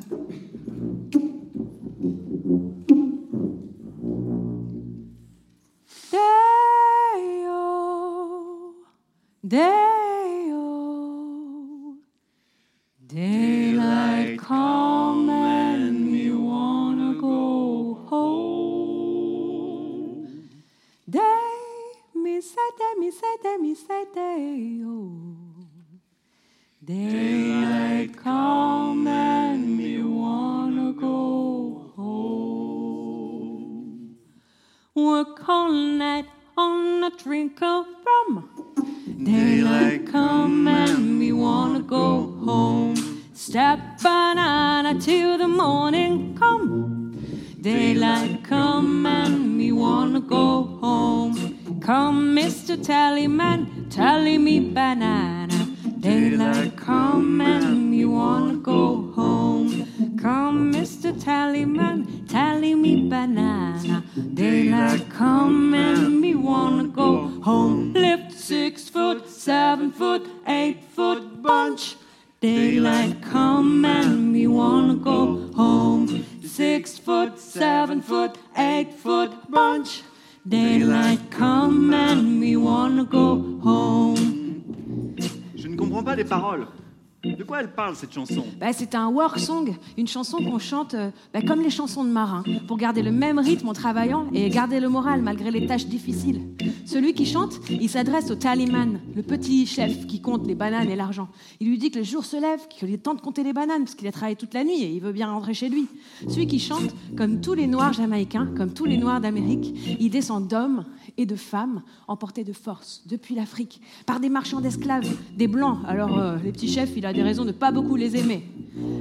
C'est 88.74 88.96
un 88.96 89.08
work 89.08 89.40
song, 89.40 89.76
une 89.98 90.08
chanson 90.08 90.38
qu'on 90.38 90.60
chante 90.60 90.94
euh, 90.94 91.12
bah, 91.34 91.42
comme 91.42 91.62
les 91.62 91.70
chansons 91.70 92.04
de 92.04 92.10
marins, 92.10 92.44
pour 92.68 92.78
garder 92.78 93.02
le 93.02 93.12
même 93.12 93.40
rythme 93.40 93.70
en 93.70 93.74
travaillant 93.74 94.28
et 94.34 94.50
garder 94.50 94.80
le 94.80 94.90
moral 94.90 95.22
malgré 95.22 95.52
les 95.52 95.66
tâches 95.68 95.88
difficiles. 95.88 96.42
Celui 96.86 97.14
qui 97.14 97.26
chante, 97.26 97.60
il 97.70 97.90
s'adresse 97.90 98.32
au 98.32 98.36
taliman, 98.36 99.00
le 99.16 99.22
petit 99.22 99.66
chef 99.66 100.08
qui 100.08 100.22
compte 100.22 100.48
les 100.48 100.56
bananes 100.56 100.90
et 100.90 100.96
l'argent. 100.96 101.30
Il 101.60 101.70
lui 101.70 101.78
dit 101.78 101.92
que 101.92 102.00
le 102.00 102.06
jour 102.06 102.26
se 102.26 102.38
lève, 102.38 102.68
qu'il 102.70 102.92
est 102.94 102.98
temps 102.98 103.14
de 103.14 103.22
compter 103.22 103.44
les 103.44 103.54
bananes, 103.54 103.84
parce 103.84 103.96
qu'il 103.96 104.08
a 104.08 104.12
travaillé 104.12 104.36
toute 104.36 104.54
la 104.54 104.64
nuit 104.64 104.82
et 104.84 104.92
il 104.92 105.02
veut 105.02 105.12
bien 105.12 105.32
rentrer 105.32 105.54
chez 105.54 105.70
lui. 105.70 105.88
Celui 106.28 106.48
qui 106.48 106.60
chante, 106.60 106.94
comme 107.16 107.42
tous 107.42 107.54
les 107.54 107.68
noirs 107.68 107.94
jamaïcains, 107.94 108.50
comme 108.58 108.74
tous 108.74 108.86
les 108.86 108.98
noirs 108.98 109.22
d'Amérique, 109.22 109.98
il 110.00 110.10
descend 110.10 110.48
d'hommes 110.48 110.86
et 111.20 111.26
de 111.26 111.36
femmes 111.36 111.82
emportés 112.08 112.46
de 112.46 112.54
force 112.54 113.04
depuis 113.06 113.36
l'Afrique 113.36 113.82
par 114.06 114.22
des 114.22 114.30
marchands 114.30 114.62
d'esclaves, 114.62 115.10
des 115.36 115.50
blancs. 115.50 115.80
Alors 115.86 116.18
euh, 116.18 116.38
les 116.42 116.54
petits 116.54 116.72
chefs, 116.72 116.92
il 116.96 117.06
a 117.06 117.12
des 117.12 117.22
raisons 117.22 117.44
de 117.44 117.52
pas 117.52 117.72
beaucoup 117.72 117.98
les 117.98 118.16
aimer. 118.16 118.46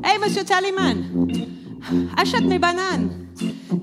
Hey 0.03 0.19
monsieur 0.21 0.45
Taliman, 0.45 1.29
achète 2.17 2.45
mes 2.45 2.59
bananes. 2.59 3.29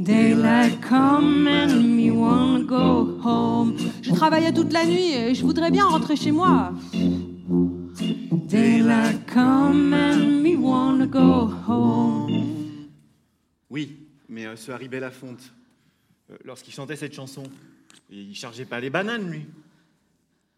Daylight 0.02 0.82
come 0.82 1.48
and 1.48 1.82
me 1.82 2.12
wanna 2.12 2.64
go 2.66 3.18
home. 3.24 3.78
Je 4.02 4.12
travaillais 4.12 4.52
toute 4.52 4.74
la 4.74 4.86
nuit 4.86 5.14
et 5.14 5.34
je 5.34 5.42
voudrais 5.46 5.72
bien 5.72 5.86
rentrer 5.86 6.18
chez 6.18 6.32
moi. 6.32 6.74
Daylight 8.50 9.26
come 9.34 9.94
and 9.94 10.42
me 10.44 10.58
wanna 10.58 11.06
go 11.08 11.50
home. 11.68 12.30
Oui, 13.70 13.96
mais 14.28 14.46
euh, 14.46 14.58
ce 14.58 14.74
Harry 14.74 14.90
Belafonte, 14.90 15.54
euh, 16.32 16.38
lorsqu'il 16.44 16.74
chantait 16.74 16.98
cette 16.98 17.14
chanson, 17.14 17.44
il 18.10 18.36
chargeait 18.36 18.66
pas 18.66 18.80
les 18.80 18.90
bananes, 18.90 19.30
lui. 19.30 19.46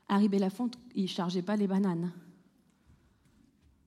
Harry 0.10 0.30
Belafonte, 0.30 0.78
il 0.96 1.08
chargeait 1.08 1.42
pas 1.42 1.56
les 1.56 1.68
bananes. 1.68 2.12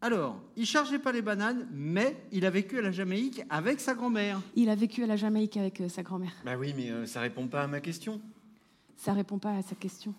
Alors, 0.03 0.41
il 0.57 0.65
chargeait 0.65 0.99
pas 0.99 1.13
les 1.13 1.21
bananes, 1.21 1.69
mais 1.73 2.17
il 2.33 2.47
a 2.47 2.51
vécu 2.51 2.79
à 2.79 2.83
la 2.83 2.91
Jamaïque 2.91 3.43
avec 3.51 3.81
sa 3.81 3.95
grand-mère. 3.95 4.41
Il 4.57 4.71
a 4.71 4.75
vécu 4.75 5.05
à 5.05 5.07
la 5.07 5.17
Jamaïque 5.17 5.59
avec 5.59 5.81
euh, 5.83 5.89
sa 5.89 6.03
grand-mère. 6.03 6.33
Bah 6.45 6.57
oui, 6.59 6.73
mais 6.75 6.91
euh, 6.91 7.05
ça 7.05 7.21
répond 7.21 7.47
pas 7.49 7.65
à 7.65 7.67
ma 7.67 7.81
question. 7.81 8.21
Ça 8.97 9.13
répond 9.13 9.39
pas 9.39 9.53
à 9.53 9.63
sa 9.63 9.75
question. 9.75 10.15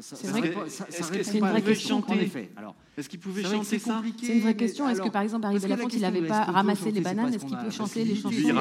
C'est 0.00 0.26
vrai 0.28 0.40
que- 0.42 0.66
est-ce 0.66 1.10
que 1.12 1.22
c'est 1.22 1.38
une 1.38 1.46
vraie 1.46 1.62
question, 1.62 2.02
en 2.06 2.14
effet. 2.14 2.50
Alors, 2.56 2.74
Est-ce 2.98 3.08
qu'il 3.10 3.18
pouvait 3.18 3.42
chanter 3.42 3.64
c'est 3.64 3.78
ça 3.78 3.94
compliqué. 3.96 4.26
C'est 4.26 4.32
une 4.34 4.40
vraie 4.40 4.56
question. 4.56 4.88
Est-ce 4.88 5.02
que 5.02 5.08
par 5.10 5.20
exemple 5.22 5.44
Harry 5.46 5.58
Belafonte, 5.58 5.92
il 5.92 6.00
n'avait 6.00 6.22
pas 6.22 6.44
ramassé 6.44 6.80
chanter, 6.84 6.92
les 6.92 7.00
bananes? 7.02 7.34
Est-ce 7.34 7.44
qu'il 7.44 7.56
peut 7.58 7.70
chanter 7.70 8.04
qu'il 8.04 8.08
les 8.08 8.16
chansons 8.16 8.30
des 8.30 8.42
gens 8.42 8.52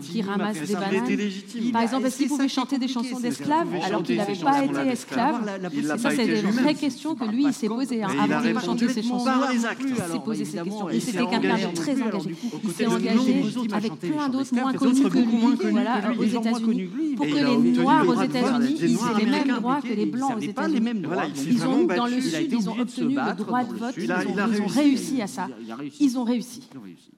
qui, 0.00 0.22
ramassent 0.22 0.60
des 0.62 0.74
bananes? 0.74 1.72
Par 1.72 1.82
exemple, 1.82 2.06
est-ce 2.06 2.16
qu'il 2.18 2.28
pouvait 2.28 2.48
chanter 2.48 2.78
des 2.78 2.88
chansons 2.88 3.18
d'esclaves 3.18 3.66
pouvait 3.66 3.82
alors 3.84 4.02
qu'il 4.04 4.16
chanter 4.16 4.16
n'avait 4.16 4.36
pas 4.36 4.64
été 4.64 4.90
esclave? 4.90 5.60
Ça, 5.98 6.10
c'est 6.10 6.26
des 6.26 6.40
vraies 6.42 6.74
questions 6.74 7.14
que 7.16 7.24
lui, 7.24 7.44
il 7.44 7.52
s'est 7.52 7.68
posées 7.68 8.02
hein, 8.02 8.10
avant 8.20 8.40
de 8.40 8.58
chanter 8.60 8.88
ses 8.88 9.02
chansons. 9.02 9.30
Il 9.52 9.96
s'est 9.96 10.18
posé 10.24 10.44
ces 10.44 10.58
questions. 10.58 10.90
il 10.90 11.00
c'était 11.00 11.26
quelqu'un 11.26 11.68
de 11.68 11.74
très 11.74 12.00
engagé. 12.00 12.36
Il 12.62 12.70
s'est 12.70 12.86
engagé 12.86 13.46
avec 13.72 13.94
plein 13.96 14.28
d'autres 14.28 14.54
moins 14.54 14.72
connus 14.72 15.02
que 15.02 15.08
beaucoup 15.08 15.36
moins 15.36 15.56
lui, 15.56 16.16
aux 16.18 16.24
États-Unis, 16.24 16.90
pour 17.16 17.26
que 17.26 17.34
les 17.34 17.72
Noirs 17.72 18.06
aux 18.08 18.22
États-Unis 18.22 18.76
aient 18.80 19.24
les 19.24 19.26
mêmes 19.30 19.56
droits 19.58 19.80
que 19.82 19.91
les 19.96 20.06
Blancs 20.06 20.32
aux 20.36 20.38
Ils 20.40 20.44
avaient 20.44 20.52
pas 20.52 20.68
les 20.68 20.74
États-Unis. 20.76 20.84
mêmes 20.94 21.02
droits. 21.02 21.14
Voilà, 21.16 21.30
Ils 21.34 21.66
ont, 21.66 21.84
dans 21.84 22.06
le 22.06 22.20
Sud, 22.20 22.52
ils 22.52 22.68
ont 22.68 22.78
obtenu 22.80 23.14
le 23.14 23.34
droit 23.36 23.64
de 23.64 23.74
vote, 23.74 23.94
ils 23.98 24.10
ont 24.12 24.66
réussi. 24.66 25.22
à 25.22 25.26
ça. 25.26 25.48
Il 25.48 25.52
a- 25.52 25.56
il 25.66 25.72
a 25.72 25.76
réussi. 25.76 26.04
Ils 26.04 26.18
ont 26.18 26.24
réussi. 26.24 26.68
Ils 26.72 26.78
ont 26.78 26.82
réussi. 26.82 27.10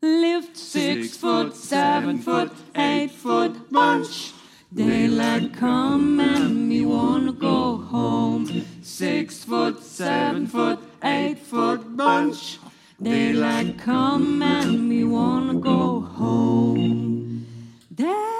Lift 0.00 0.56
six 0.56 1.18
foot, 1.18 1.54
seven 1.54 2.18
foot, 2.20 2.50
eight 2.76 3.10
foot 3.10 3.52
bunch. 3.70 4.32
Daylight 4.70 5.52
come 5.58 6.20
and 6.20 6.50
me 6.68 6.84
wanna 6.84 7.32
go 7.32 7.82
home. 7.90 8.46
Six 8.82 9.44
foot, 9.44 9.82
seven 9.82 10.46
foot, 10.46 10.78
eight 11.02 11.38
foot 11.38 11.80
bunch. 11.96 12.60
Daylight 13.00 13.76
come 13.84 14.42
and 14.42 14.86
me 14.88 15.04
wanna 15.04 15.54
go 15.54 16.00
home. 16.16 17.44
Day-o. 17.90 18.37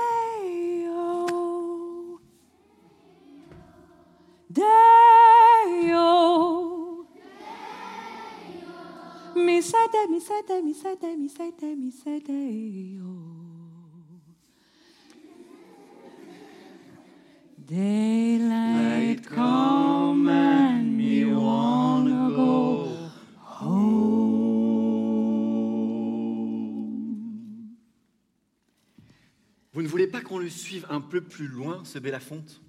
Vous 29.73 29.83
ne 29.83 29.89
voulez 29.89 30.09
pas 30.09 30.21
qu'on 30.21 30.39
le 30.39 30.49
suive 30.49 30.87
un 30.91 31.01
peu 31.01 31.21
plus 31.21 31.47
loin, 31.47 31.85
ce 31.85 32.01
Belafonte? 32.01 32.61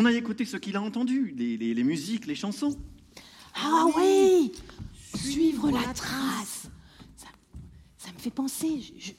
Qu'on 0.00 0.06
aille 0.06 0.16
écouter 0.16 0.46
ce 0.46 0.56
qu'il 0.56 0.76
a 0.76 0.80
entendu, 0.82 1.34
les, 1.36 1.58
les- 1.58 1.74
les 1.74 1.84
musiques, 1.84 2.24
les 2.24 2.34
chansons. 2.34 2.74
Ah 3.54 3.84
oui 3.98 4.50
Suivre 5.14 5.70
la 5.70 5.82
trace 5.92 6.68
ça, 7.18 7.26
ça 7.98 8.10
me 8.10 8.18
fait 8.18 8.30
penser. 8.30 8.80
je- 8.80 8.92
je- 8.98 9.12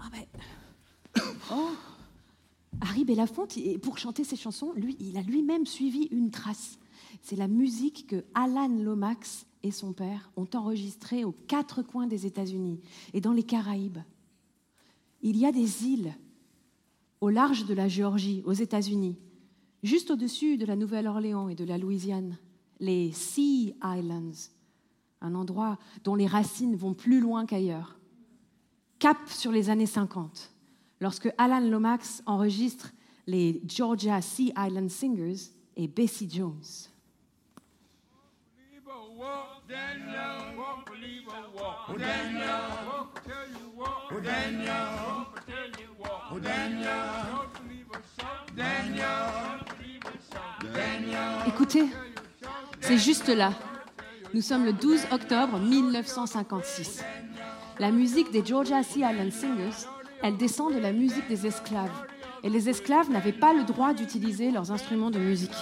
Ah 0.00 0.10
ben... 0.10 1.22
Oh 1.52 1.70
Harry 2.80 3.04
Belafonte, 3.04 3.56
pour 3.80 3.98
chanter 3.98 4.24
ses 4.24 4.34
chansons, 4.34 4.72
lui, 4.74 4.96
il 4.98 5.16
a 5.18 5.22
lui-même 5.22 5.66
suivi 5.66 6.08
une 6.10 6.32
trace. 6.32 6.80
C'est 7.22 7.36
la 7.36 7.46
musique 7.46 8.08
que 8.08 8.24
Alan 8.34 8.66
Lomax 8.66 9.46
et 9.62 9.70
son 9.70 9.92
père 9.92 10.32
ont 10.36 10.48
enregistrée 10.54 11.22
aux 11.24 11.30
quatre 11.46 11.80
coins 11.82 12.08
des 12.08 12.26
États-Unis 12.26 12.80
et 13.14 13.20
dans 13.20 13.32
les 13.32 13.44
Caraïbes. 13.44 13.98
Il 15.22 15.36
y 15.36 15.46
a 15.46 15.52
des 15.52 15.84
îles 15.84 16.12
au 17.20 17.28
large 17.30 17.66
de 17.66 17.74
la 17.74 17.86
Géorgie, 17.86 18.42
aux 18.46 18.52
États-Unis, 18.52 19.16
juste 19.82 20.10
au-dessus 20.10 20.56
de 20.56 20.66
la 20.66 20.76
Nouvelle-Orléans 20.76 21.48
et 21.48 21.54
de 21.54 21.64
la 21.64 21.78
Louisiane, 21.78 22.36
les 22.80 23.12
Sea 23.12 23.74
Islands, 23.82 24.50
un 25.20 25.34
endroit 25.34 25.78
dont 26.04 26.14
les 26.14 26.26
racines 26.26 26.76
vont 26.76 26.94
plus 26.94 27.20
loin 27.20 27.46
qu'ailleurs. 27.46 27.98
Cap 28.98 29.18
sur 29.28 29.52
les 29.52 29.70
années 29.70 29.86
50, 29.86 30.52
lorsque 31.00 31.32
Alan 31.38 31.60
Lomax 31.60 32.22
enregistre 32.26 32.92
les 33.26 33.60
Georgia 33.66 34.20
Sea 34.20 34.52
Island 34.56 34.90
Singers 34.90 35.52
et 35.76 35.86
Bessie 35.86 36.28
Jones. 36.30 36.62
Écoutez, 51.46 51.84
c'est 52.80 52.98
juste 52.98 53.28
là. 53.28 53.52
Nous 54.34 54.42
sommes 54.42 54.64
le 54.64 54.72
12 54.72 55.06
octobre 55.10 55.58
1956. 55.58 57.02
La 57.78 57.90
musique 57.90 58.30
des 58.30 58.44
Georgia 58.44 58.82
Sea 58.82 59.00
Island 59.00 59.32
Singers, 59.32 59.86
elle 60.22 60.36
descend 60.36 60.74
de 60.74 60.78
la 60.78 60.92
musique 60.92 61.28
des 61.28 61.46
esclaves. 61.46 61.90
Et 62.42 62.50
les 62.50 62.68
esclaves 62.68 63.10
n'avaient 63.10 63.32
pas 63.32 63.52
le 63.52 63.64
droit 63.64 63.94
d'utiliser 63.94 64.50
leurs 64.50 64.70
instruments 64.70 65.10
de 65.10 65.18
musique. 65.18 65.54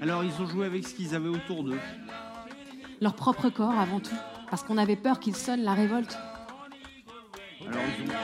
Alors, 0.00 0.24
ils 0.24 0.42
ont 0.42 0.46
joué 0.46 0.66
avec 0.66 0.86
ce 0.86 0.94
qu'ils 0.94 1.14
avaient 1.14 1.28
autour 1.28 1.64
d'eux. 1.64 1.80
Leur 3.00 3.14
propre 3.14 3.48
corps 3.48 3.78
avant 3.78 4.00
tout, 4.00 4.16
parce 4.50 4.62
qu'on 4.62 4.78
avait 4.78 4.96
peur 4.96 5.20
qu'ils 5.20 5.36
sonnent 5.36 5.64
la 5.64 5.74
révolte. 5.74 6.16
Alors, 7.66 7.82
ils 7.98 8.10
ont. 8.10 8.14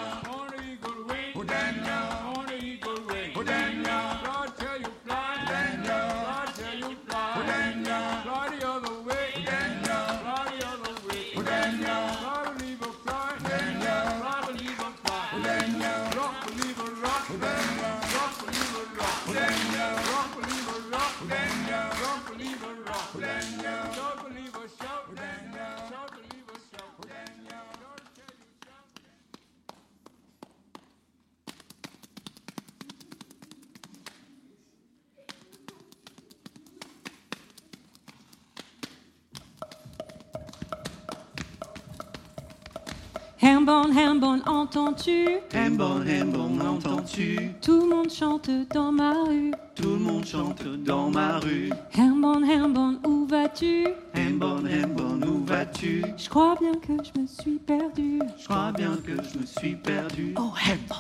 Hambon, 43.62 43.92
Hambon, 43.96 44.42
entends-tu? 44.44 45.38
Hambon, 45.54 46.02
Hambon, 46.04 46.60
entends-tu? 46.60 47.52
Tout 47.60 47.82
le 47.82 47.94
monde 47.94 48.10
chante 48.10 48.50
dans 48.74 48.90
ma 48.90 49.12
rue. 49.22 49.52
Tout 49.76 49.90
le 49.90 49.98
monde 49.98 50.26
chante 50.26 50.64
dans 50.84 51.08
ma 51.10 51.38
rue. 51.38 51.70
Hambon, 51.96 52.42
Hambon, 52.42 52.98
où 53.06 53.24
vas-tu? 53.24 53.86
Hambon, 54.16 54.64
Hambon, 54.66 55.24
où 55.28 55.44
vas-tu? 55.46 56.02
Je 56.16 56.28
crois 56.28 56.56
bien 56.60 56.74
que 56.74 57.04
je 57.04 57.20
me 57.20 57.26
suis 57.28 57.60
perdue. 57.60 58.18
Je 58.36 58.44
crois 58.46 58.72
bien 58.72 58.96
que 58.96 59.12
je 59.12 59.38
me 59.38 59.46
suis 59.46 59.76
perdu. 59.76 60.34
Oh. 60.36 60.40
Hambon. 60.40 60.91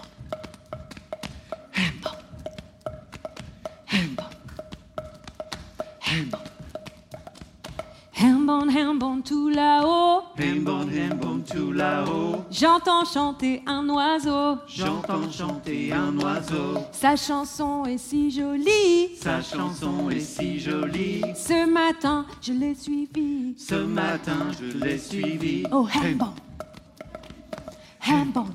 Chanter 13.12 13.62
un 13.66 13.88
oiseau. 13.88 14.58
J'entends 14.66 15.30
chanter 15.30 15.92
un 15.92 16.16
oiseau. 16.18 16.78
Sa 16.92 17.14
chanson 17.14 17.84
est 17.84 17.98
si 17.98 18.30
jolie. 18.30 19.16
Sa 19.20 19.42
chanson 19.42 20.08
est 20.08 20.20
si 20.20 20.58
jolie. 20.58 21.22
Ce 21.34 21.66
matin, 21.70 22.24
je 22.40 22.52
l'ai 22.52 22.74
suivi. 22.74 23.54
Ce 23.58 23.74
matin, 23.74 24.48
je 24.58 24.78
l'ai 24.78 24.98
suivi. 24.98 25.64
Oh, 25.70 25.86
Hambon. 25.94 26.32
Hambon. 28.00 28.44
Hambon. 28.44 28.46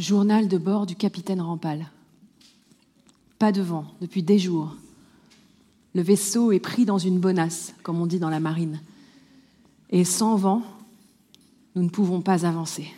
Journal 0.00 0.48
de 0.48 0.56
bord 0.56 0.86
du 0.86 0.96
capitaine 0.96 1.42
Rampal. 1.42 1.86
Pas 3.38 3.52
de 3.52 3.60
vent 3.60 3.84
depuis 4.00 4.22
des 4.22 4.38
jours. 4.38 4.74
Le 5.94 6.00
vaisseau 6.00 6.52
est 6.52 6.58
pris 6.58 6.86
dans 6.86 6.96
une 6.96 7.20
bonasse, 7.20 7.74
comme 7.82 8.00
on 8.00 8.06
dit 8.06 8.18
dans 8.18 8.30
la 8.30 8.40
marine. 8.40 8.80
Et 9.90 10.04
sans 10.04 10.36
vent, 10.36 10.62
nous 11.74 11.82
ne 11.82 11.90
pouvons 11.90 12.22
pas 12.22 12.46
avancer. 12.46 12.90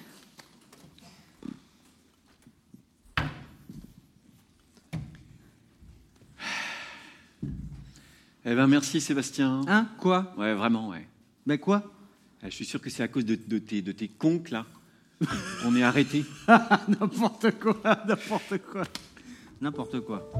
Eh 8.44 8.54
ben 8.54 8.68
merci 8.68 9.00
Sébastien. 9.00 9.62
Hein? 9.66 9.88
Quoi? 9.98 10.32
Ouais, 10.38 10.54
vraiment, 10.54 10.90
ouais. 10.90 11.08
Ben 11.48 11.58
quoi? 11.58 11.82
Eh, 12.44 12.46
Je 12.50 12.54
suis 12.54 12.64
sûr 12.64 12.80
que 12.80 12.90
c'est 12.90 13.02
à 13.02 13.08
cause 13.08 13.24
de, 13.24 13.36
de 13.44 13.58
tes, 13.58 13.82
de 13.82 13.90
tes 13.90 14.06
conques 14.06 14.50
là. 14.50 14.64
On 15.66 15.76
est 15.76 15.82
arrêté. 15.82 16.24
N'importe 16.88 17.58
quoi, 17.58 17.98
n'importe 18.06 18.58
quoi. 18.70 18.82
N'importe 19.60 20.00
quoi. 20.00 20.30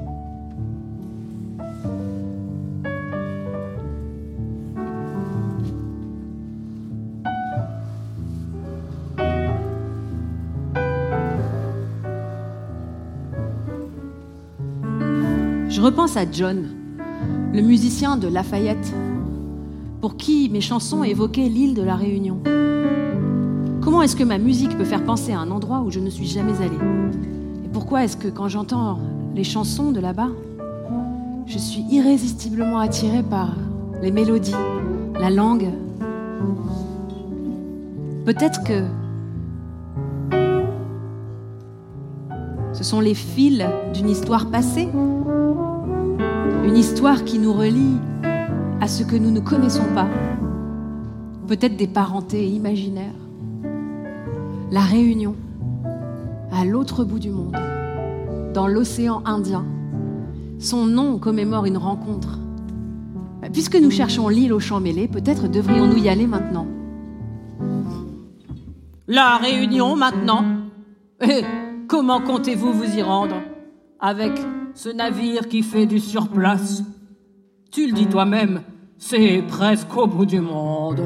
Je 15.69 15.81
repense 15.81 16.17
à 16.17 16.31
John, 16.31 16.69
le 17.53 17.61
musicien 17.61 18.17
de 18.17 18.29
Lafayette, 18.29 18.93
pour 20.01 20.17
qui 20.17 20.49
mes 20.51 20.61
chansons 20.61 21.03
évoquaient 21.03 21.49
l'île 21.49 21.75
de 21.75 21.83
la 21.83 21.97
Réunion. 21.97 22.43
Comment 23.83 24.03
est-ce 24.03 24.15
que 24.15 24.23
ma 24.23 24.39
musique 24.39 24.79
peut 24.79 24.85
faire 24.85 25.03
penser 25.03 25.33
à 25.33 25.41
un 25.41 25.51
endroit 25.51 25.81
où 25.81 25.91
je 25.91 25.99
ne 25.99 26.09
suis 26.09 26.27
jamais 26.27 26.57
allée 26.59 26.79
Et 27.65 27.69
pourquoi 27.73 28.05
est-ce 28.05 28.17
que 28.17 28.29
quand 28.29 28.47
j'entends 28.47 29.01
les 29.35 29.43
chansons 29.43 29.91
de 29.91 29.99
là-bas, 29.99 30.29
je 31.47 31.59
suis 31.59 31.85
irrésistiblement 31.91 32.79
attirée 32.79 33.25
par 33.25 33.57
les 34.01 34.13
mélodies, 34.13 34.55
la 35.19 35.31
langue 35.31 35.71
Peut-être 38.25 38.63
que 38.63 38.85
ce 42.73 42.85
sont 42.85 43.01
les 43.01 43.15
fils 43.15 43.65
d'une 43.95 44.09
histoire 44.09 44.47
passée, 44.47 44.89
une 46.65 46.77
histoire 46.77 47.25
qui 47.25 47.41
nous 47.41 47.53
relie 47.53 47.97
à 48.81 48.87
ce 48.87 49.03
que 49.03 49.17
nous 49.17 49.33
ne 49.33 49.41
connaissons 49.41 49.93
pas, 49.93 50.07
peut-être 51.49 51.77
des 51.77 51.89
parentés 51.89 52.47
imaginaires. 52.47 53.22
La 54.73 54.81
Réunion, 54.81 55.37
à 56.51 56.65
l'autre 56.65 57.05
bout 57.05 57.19
du 57.19 57.29
monde, 57.29 57.55
dans 58.55 58.67
l'océan 58.67 59.21
Indien. 59.27 59.67
Son 60.59 60.87
nom 60.87 61.19
commémore 61.19 61.67
une 61.67 61.77
rencontre. 61.77 62.39
Puisque 63.53 63.77
nous 63.77 63.91
cherchons 63.91 64.31
l'île 64.31 64.55
aux 64.55 64.61
champs 64.61 64.81
mêlés, 64.81 65.09
peut-être 65.09 65.47
devrions-nous 65.47 65.99
y 65.99 66.09
aller 66.09 66.27
maintenant. 66.27 66.67
La 69.09 69.37
Réunion 69.37 69.95
maintenant 69.95 70.43
Et 71.21 71.43
comment 71.87 72.23
comptez-vous 72.23 72.73
vous 72.73 72.97
y 72.97 73.03
rendre 73.03 73.43
Avec 74.01 74.33
ce 74.73 74.89
navire 74.89 75.49
qui 75.49 75.63
fait 75.63 75.85
du 75.85 75.99
surplace? 75.99 76.83
Tu 77.71 77.89
le 77.89 77.93
dis 77.93 78.07
toi-même, 78.07 78.63
c'est 78.97 79.45
presque 79.47 79.95
au 79.95 80.07
bout 80.07 80.25
du 80.25 80.41
monde. 80.41 81.03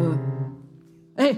Eh, 1.19 1.33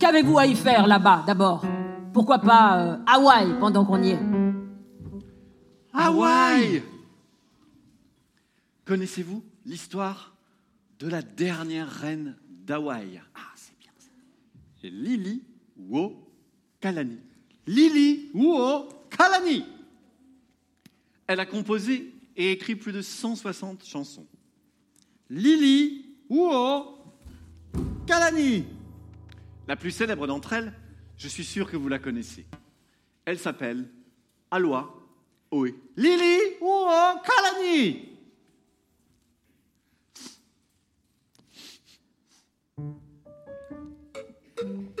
qu'avez-vous 0.00 0.38
à 0.38 0.46
y 0.46 0.56
faire 0.56 0.88
là-bas 0.88 1.22
d'abord? 1.26 1.64
Pourquoi 2.12 2.40
pas 2.40 2.80
euh, 2.80 2.96
Hawaï 3.06 3.56
pendant 3.60 3.84
qu'on 3.84 4.02
y 4.02 4.10
est? 4.10 4.20
Hawaï 5.92 6.82
Connaissez-vous 8.84 9.44
l'histoire 9.64 10.34
de 10.98 11.08
la 11.08 11.22
dernière 11.22 11.88
reine 11.88 12.36
d'Hawaï? 12.48 13.20
Ah, 13.36 13.52
c'est 13.54 13.78
bien 13.78 13.92
ça. 13.98 14.08
Lili 14.82 15.44
Wo 15.76 16.26
Kalani. 16.80 17.18
Lili 17.66 18.30
Wuo 18.34 18.88
Kalani. 19.10 19.64
Elle 21.28 21.38
a 21.38 21.46
composé 21.46 22.12
et 22.36 22.50
écrit 22.50 22.74
plus 22.74 22.92
de 22.92 23.02
160 23.02 23.84
chansons. 23.84 24.26
Lili 25.28 26.16
Wuo 26.28 26.98
Kalani. 28.06 28.64
La 29.70 29.76
plus 29.76 29.92
célèbre 29.92 30.26
d'entre 30.26 30.54
elles, 30.54 30.72
je 31.16 31.28
suis 31.28 31.44
sûr 31.44 31.70
que 31.70 31.76
vous 31.76 31.86
la 31.86 32.00
connaissez. 32.00 32.44
Elle 33.24 33.38
s'appelle 33.38 33.88
Aloha 34.50 34.92
Oe. 35.52 35.68
Lili 35.96 36.38
Wuo 36.60 36.88
Kalani. 37.24 38.08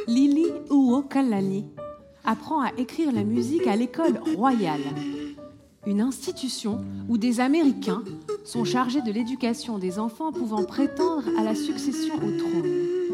Lili 0.06 0.46
Uokalani 0.70 1.66
apprend 2.24 2.60
à 2.60 2.70
écrire 2.78 3.10
la 3.10 3.24
musique 3.24 3.66
à 3.66 3.74
l'école 3.74 4.18
royale, 4.36 4.84
une 5.84 6.00
institution 6.00 6.84
où 7.08 7.18
des 7.18 7.40
Américains 7.40 8.04
sont 8.44 8.64
chargés 8.64 9.02
de 9.02 9.10
l'éducation 9.10 9.80
des 9.80 9.98
enfants 9.98 10.30
pouvant 10.30 10.62
prétendre 10.62 11.28
à 11.36 11.42
la 11.42 11.56
succession 11.56 12.14
au 12.14 12.38
trône. 12.38 13.09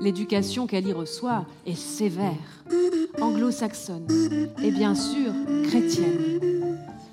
L'éducation 0.00 0.66
qu'elle 0.66 0.88
y 0.88 0.92
reçoit 0.92 1.44
est 1.66 1.74
sévère, 1.74 2.64
anglo-saxonne 3.20 4.06
et 4.62 4.70
bien 4.70 4.94
sûr 4.94 5.32
chrétienne. 5.64 6.40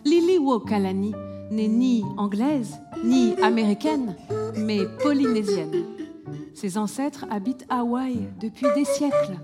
Lili 0.06 0.38
Wokalani 0.38 1.14
n'est 1.52 1.68
ni 1.68 2.04
anglaise 2.18 2.78
ni 3.04 3.34
américaine, 3.42 4.16
mais 4.56 4.80
polynésienne. 5.04 5.84
Ses 6.54 6.78
ancêtres 6.78 7.26
habitent 7.30 7.66
Hawaï 7.70 8.30
depuis 8.40 8.68
des 8.76 8.86
siècles. 8.86 9.38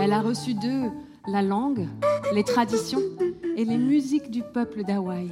Elle 0.00 0.12
a 0.12 0.22
reçu 0.22 0.54
d'eux 0.54 0.90
la 1.26 1.42
langue, 1.42 1.88
les 2.34 2.42
traditions 2.42 3.02
et 3.56 3.64
les 3.64 3.78
musiques 3.78 4.30
du 4.30 4.42
peuple 4.42 4.82
d'Hawaï. 4.84 5.30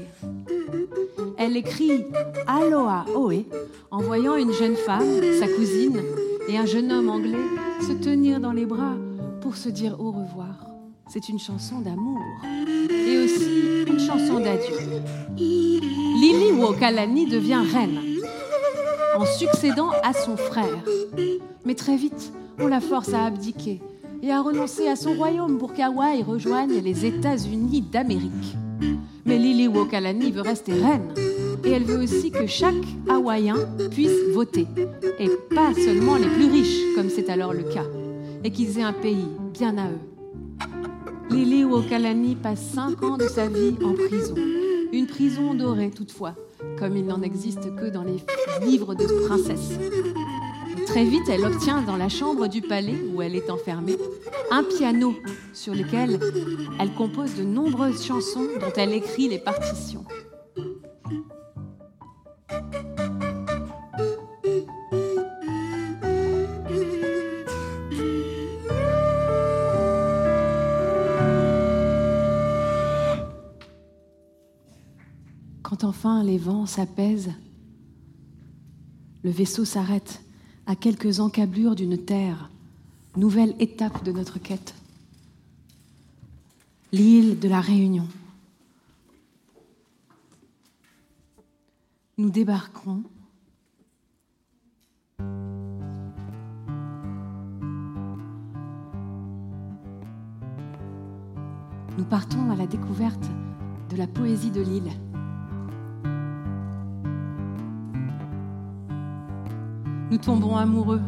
Elle 1.36 1.56
écrit 1.56 2.04
Aloha 2.46 3.06
Oe 3.14 3.44
en 3.90 3.98
voyant 3.98 4.36
une 4.36 4.52
jeune 4.52 4.76
femme, 4.76 5.20
sa 5.38 5.48
cousine, 5.48 6.00
et 6.48 6.58
un 6.58 6.66
jeune 6.66 6.92
homme 6.92 7.08
anglais 7.08 7.38
se 7.80 7.92
tenir 7.92 8.40
dans 8.40 8.52
les 8.52 8.66
bras 8.66 8.94
pour 9.40 9.56
se 9.56 9.68
dire 9.68 10.00
au 10.00 10.10
revoir. 10.10 10.66
C'est 11.08 11.28
une 11.28 11.38
chanson 11.40 11.80
d'amour 11.80 12.20
et 12.90 13.24
aussi 13.24 13.82
une 13.88 13.98
chanson 13.98 14.38
d'adieu. 14.38 14.76
Lili 15.36 16.52
Wokalani 16.52 17.26
devient 17.26 17.62
reine. 17.72 18.00
en 19.16 19.26
succédant 19.26 19.90
à 20.04 20.12
son 20.12 20.36
frère. 20.36 20.84
Mais 21.64 21.74
très 21.74 21.96
vite, 21.96 22.32
on 22.60 22.68
la 22.68 22.80
force 22.80 23.12
à 23.12 23.24
abdiquer 23.24 23.80
et 24.22 24.30
à 24.30 24.40
renoncer 24.40 24.86
à 24.88 24.96
son 24.96 25.14
royaume 25.14 25.58
pour 25.58 25.72
qu'Hawaï 25.72 26.22
rejoigne 26.22 26.80
les 26.82 27.06
États-Unis 27.06 27.82
d'Amérique. 27.82 28.56
Mais 29.24 29.38
Lily 29.38 29.68
Wokalani 29.68 30.30
veut 30.30 30.40
rester 30.40 30.72
reine 30.72 31.12
et 31.64 31.70
elle 31.70 31.84
veut 31.84 32.02
aussi 32.02 32.30
que 32.30 32.46
chaque 32.46 32.74
Hawaïen 33.08 33.56
puisse 33.90 34.28
voter 34.32 34.66
et 35.18 35.28
pas 35.54 35.72
seulement 35.74 36.16
les 36.16 36.28
plus 36.28 36.50
riches 36.50 36.94
comme 36.94 37.10
c'est 37.10 37.28
alors 37.28 37.52
le 37.52 37.62
cas 37.62 37.86
et 38.42 38.50
qu'ils 38.50 38.78
aient 38.78 38.82
un 38.82 38.92
pays 38.92 39.28
bien 39.52 39.76
à 39.78 39.88
eux. 39.90 40.00
Lily 41.30 41.64
Wokalani 41.64 42.34
passe 42.34 42.60
cinq 42.74 43.02
ans 43.02 43.16
de 43.16 43.28
sa 43.28 43.46
vie 43.46 43.76
en 43.84 43.94
prison. 43.94 44.34
Une 44.92 45.06
prison 45.06 45.54
dorée 45.54 45.90
toutefois, 45.90 46.34
comme 46.78 46.96
il 46.96 47.06
n'en 47.06 47.22
existe 47.22 47.74
que 47.76 47.86
dans 47.86 48.02
les 48.02 48.16
livres 48.66 48.94
de 48.94 49.04
princesses. 49.26 49.78
Très 50.90 51.04
vite, 51.04 51.28
elle 51.28 51.44
obtient 51.44 51.82
dans 51.82 51.96
la 51.96 52.08
chambre 52.08 52.48
du 52.48 52.62
palais 52.62 52.98
où 53.14 53.22
elle 53.22 53.36
est 53.36 53.48
enfermée 53.48 53.96
un 54.50 54.64
piano 54.64 55.14
sur 55.52 55.72
lequel 55.72 56.18
elle 56.80 56.92
compose 56.94 57.36
de 57.36 57.44
nombreuses 57.44 58.04
chansons 58.04 58.48
dont 58.60 58.72
elle 58.76 58.92
écrit 58.92 59.28
les 59.28 59.38
partitions. 59.38 60.04
Quand 75.62 75.84
enfin 75.84 76.24
les 76.24 76.38
vents 76.38 76.66
s'apaisent, 76.66 77.30
le 79.22 79.30
vaisseau 79.30 79.64
s'arrête 79.64 80.20
à 80.70 80.76
quelques 80.76 81.18
encablures 81.18 81.74
d'une 81.74 81.98
terre, 81.98 82.48
nouvelle 83.16 83.56
étape 83.58 84.04
de 84.04 84.12
notre 84.12 84.38
quête. 84.38 84.72
L'île 86.92 87.40
de 87.40 87.48
la 87.48 87.60
Réunion. 87.60 88.06
Nous 92.18 92.30
débarquerons. 92.30 93.02
Nous 101.98 102.04
partons 102.08 102.48
à 102.48 102.54
la 102.54 102.68
découverte 102.68 103.26
de 103.90 103.96
la 103.96 104.06
poésie 104.06 104.52
de 104.52 104.60
l'île. 104.60 105.09
Nous 110.10 110.18
tombons 110.18 110.56
amoureux 110.56 111.00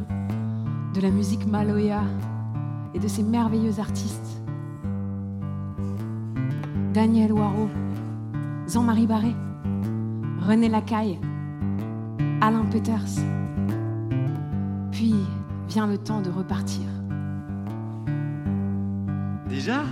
de 0.94 1.00
la 1.00 1.10
musique 1.10 1.44
maloya 1.44 2.02
et 2.94 3.00
de 3.00 3.08
ses 3.08 3.24
merveilleux 3.24 3.80
artistes. 3.80 4.40
Daniel 6.94 7.32
Waro, 7.32 7.68
Jean-Marie 8.68 9.08
Barré, 9.08 9.34
René 10.46 10.68
Lacaille, 10.68 11.18
Alain 12.40 12.64
Peters. 12.66 13.24
Puis 14.92 15.16
vient 15.68 15.88
le 15.88 15.98
temps 15.98 16.20
de 16.20 16.30
repartir. 16.30 16.84
Déjà? 19.48 19.82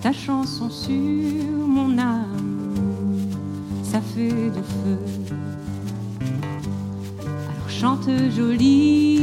Ta 0.00 0.12
chanson 0.12 0.70
sur 0.70 1.68
mon 1.68 1.98
âme, 1.98 3.18
ça 3.82 4.00
fait 4.00 4.28
du 4.28 4.62
feu. 4.62 4.98
Alors 7.28 7.68
chante 7.68 8.08
jolie, 8.34 9.21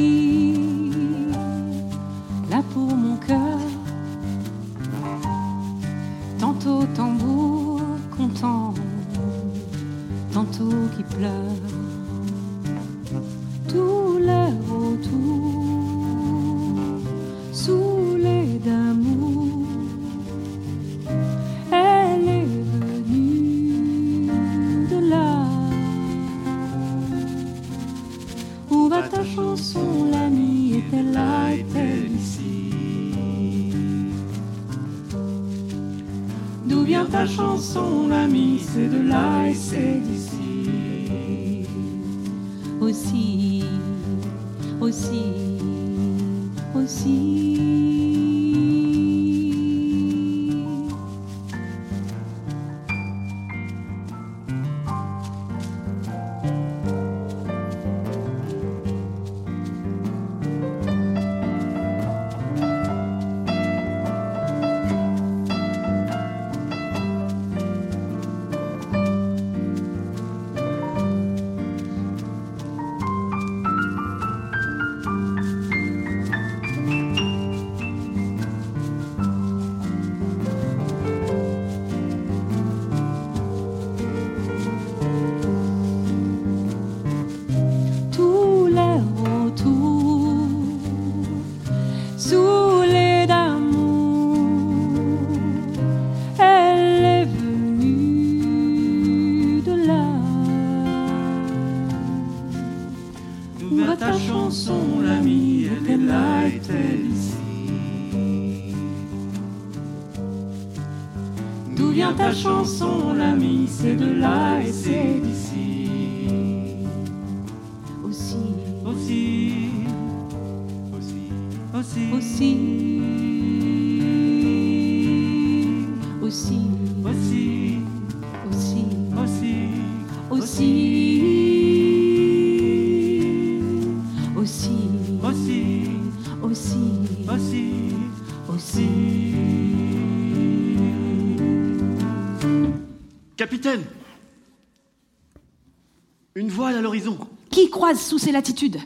sous 148.09 148.17
ces 148.17 148.31
latitudes 148.31 148.79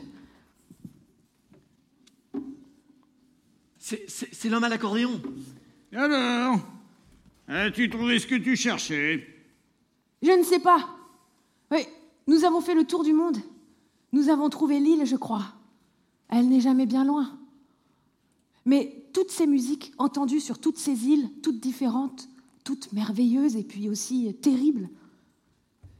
C'est- 3.78 4.04
C'est 4.08 4.34
c'est 4.34 4.48
l'homme 4.50 4.64
à 4.64 4.68
l'accordéon. 4.68 5.20
Alors 5.94 6.58
As-tu 7.48 7.88
trouvé 7.90 8.18
ce 8.18 8.26
que 8.26 8.34
tu 8.36 8.56
cherchais? 8.56 9.26
Je 10.22 10.30
ne 10.30 10.42
sais 10.42 10.58
pas. 10.60 10.88
Oui, 11.70 11.80
nous 12.26 12.44
avons 12.44 12.60
fait 12.62 12.74
le 12.74 12.84
tour 12.84 13.02
du 13.04 13.12
monde. 13.12 13.36
Nous 14.12 14.28
avons 14.30 14.48
trouvé 14.48 14.78
l'île, 14.80 15.04
je 15.04 15.16
crois. 15.16 15.44
Elle 16.30 16.48
n'est 16.48 16.60
jamais 16.62 16.86
bien 16.86 17.04
loin. 17.04 17.38
Mais 18.64 19.04
toutes 19.12 19.30
ces 19.30 19.46
musiques 19.46 19.92
entendues 19.98 20.40
sur 20.40 20.58
toutes 20.58 20.78
ces 20.78 21.06
îles, 21.06 21.28
toutes 21.42 21.60
différentes, 21.60 22.28
toutes 22.64 22.92
merveilleuses 22.94 23.56
et 23.56 23.62
puis 23.64 23.90
aussi 23.90 24.34
terribles, 24.40 24.88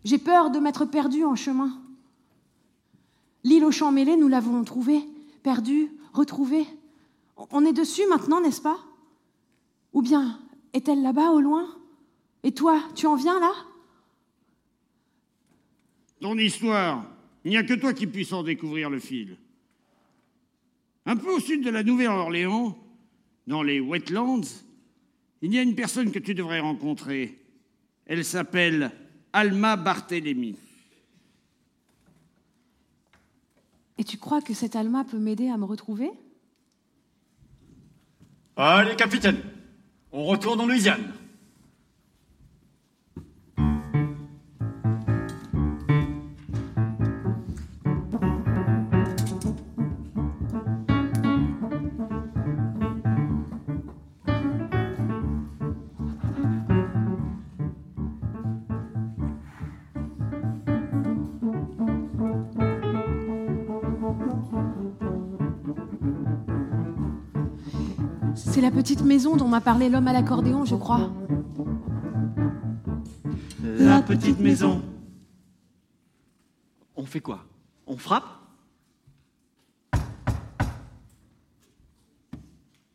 j'ai 0.04 0.18
peur 0.18 0.50
de 0.50 0.58
m'être 0.58 0.86
perdue 0.86 1.24
en 1.24 1.34
chemin. 1.36 1.78
L'île 3.44 3.64
aux 3.64 3.70
champs 3.70 3.92
mêlés, 3.92 4.16
nous 4.16 4.28
l'avons 4.28 4.64
trouvée, 4.64 5.02
perdue, 5.42 5.90
retrouvée. 6.12 6.66
On 7.36 7.64
est 7.64 7.72
dessus 7.72 8.06
maintenant, 8.08 8.40
n'est-ce 8.40 8.62
pas? 8.62 8.78
Ou 9.92 10.02
bien 10.02 10.40
est-elle 10.72 11.02
là-bas 11.02 11.30
au 11.30 11.40
loin? 11.40 11.68
Et 12.42 12.52
toi, 12.52 12.82
tu 12.94 13.06
en 13.06 13.14
viens 13.14 13.38
là? 13.38 13.52
Ton 16.20 16.38
histoire, 16.38 17.06
il 17.44 17.50
n'y 17.50 17.56
a 17.56 17.62
que 17.62 17.74
toi 17.74 17.92
qui 17.92 18.06
puisses 18.06 18.32
en 18.32 18.42
découvrir 18.42 18.88
le 18.88 18.98
fil. 18.98 19.36
Un 21.06 21.16
peu 21.16 21.30
au 21.30 21.40
sud 21.40 21.62
de 21.62 21.70
la 21.70 21.82
Nouvelle-Orléans, 21.82 22.78
dans 23.46 23.62
les 23.62 23.78
wetlands, 23.78 24.40
il 25.42 25.52
y 25.52 25.58
a 25.58 25.62
une 25.62 25.74
personne 25.74 26.10
que 26.10 26.18
tu 26.18 26.34
devrais 26.34 26.60
rencontrer. 26.60 27.38
Elle 28.06 28.24
s'appelle 28.24 28.90
Alma 29.34 29.76
Barthélemy. 29.76 30.56
Et 33.98 34.04
tu 34.04 34.18
crois 34.18 34.40
que 34.40 34.54
cette 34.54 34.76
Alma 34.76 35.04
peut 35.04 35.18
m'aider 35.18 35.48
à 35.48 35.56
me 35.56 35.64
retrouver? 35.64 36.10
Allez, 38.56 38.96
capitaine, 38.96 39.40
on 40.12 40.24
retourne 40.24 40.60
en 40.60 40.66
Louisiane. 40.66 41.12
La 68.64 68.70
petite 68.70 69.02
maison 69.02 69.36
dont 69.36 69.46
m'a 69.46 69.60
parlé 69.60 69.90
l'homme 69.90 70.08
à 70.08 70.14
l'accordéon, 70.14 70.64
je 70.64 70.74
crois. 70.74 71.10
La 73.62 74.00
petite 74.00 74.40
maison. 74.40 74.80
On 76.96 77.04
fait 77.04 77.20
quoi? 77.20 77.44
On 77.86 77.98
frappe? 77.98 78.24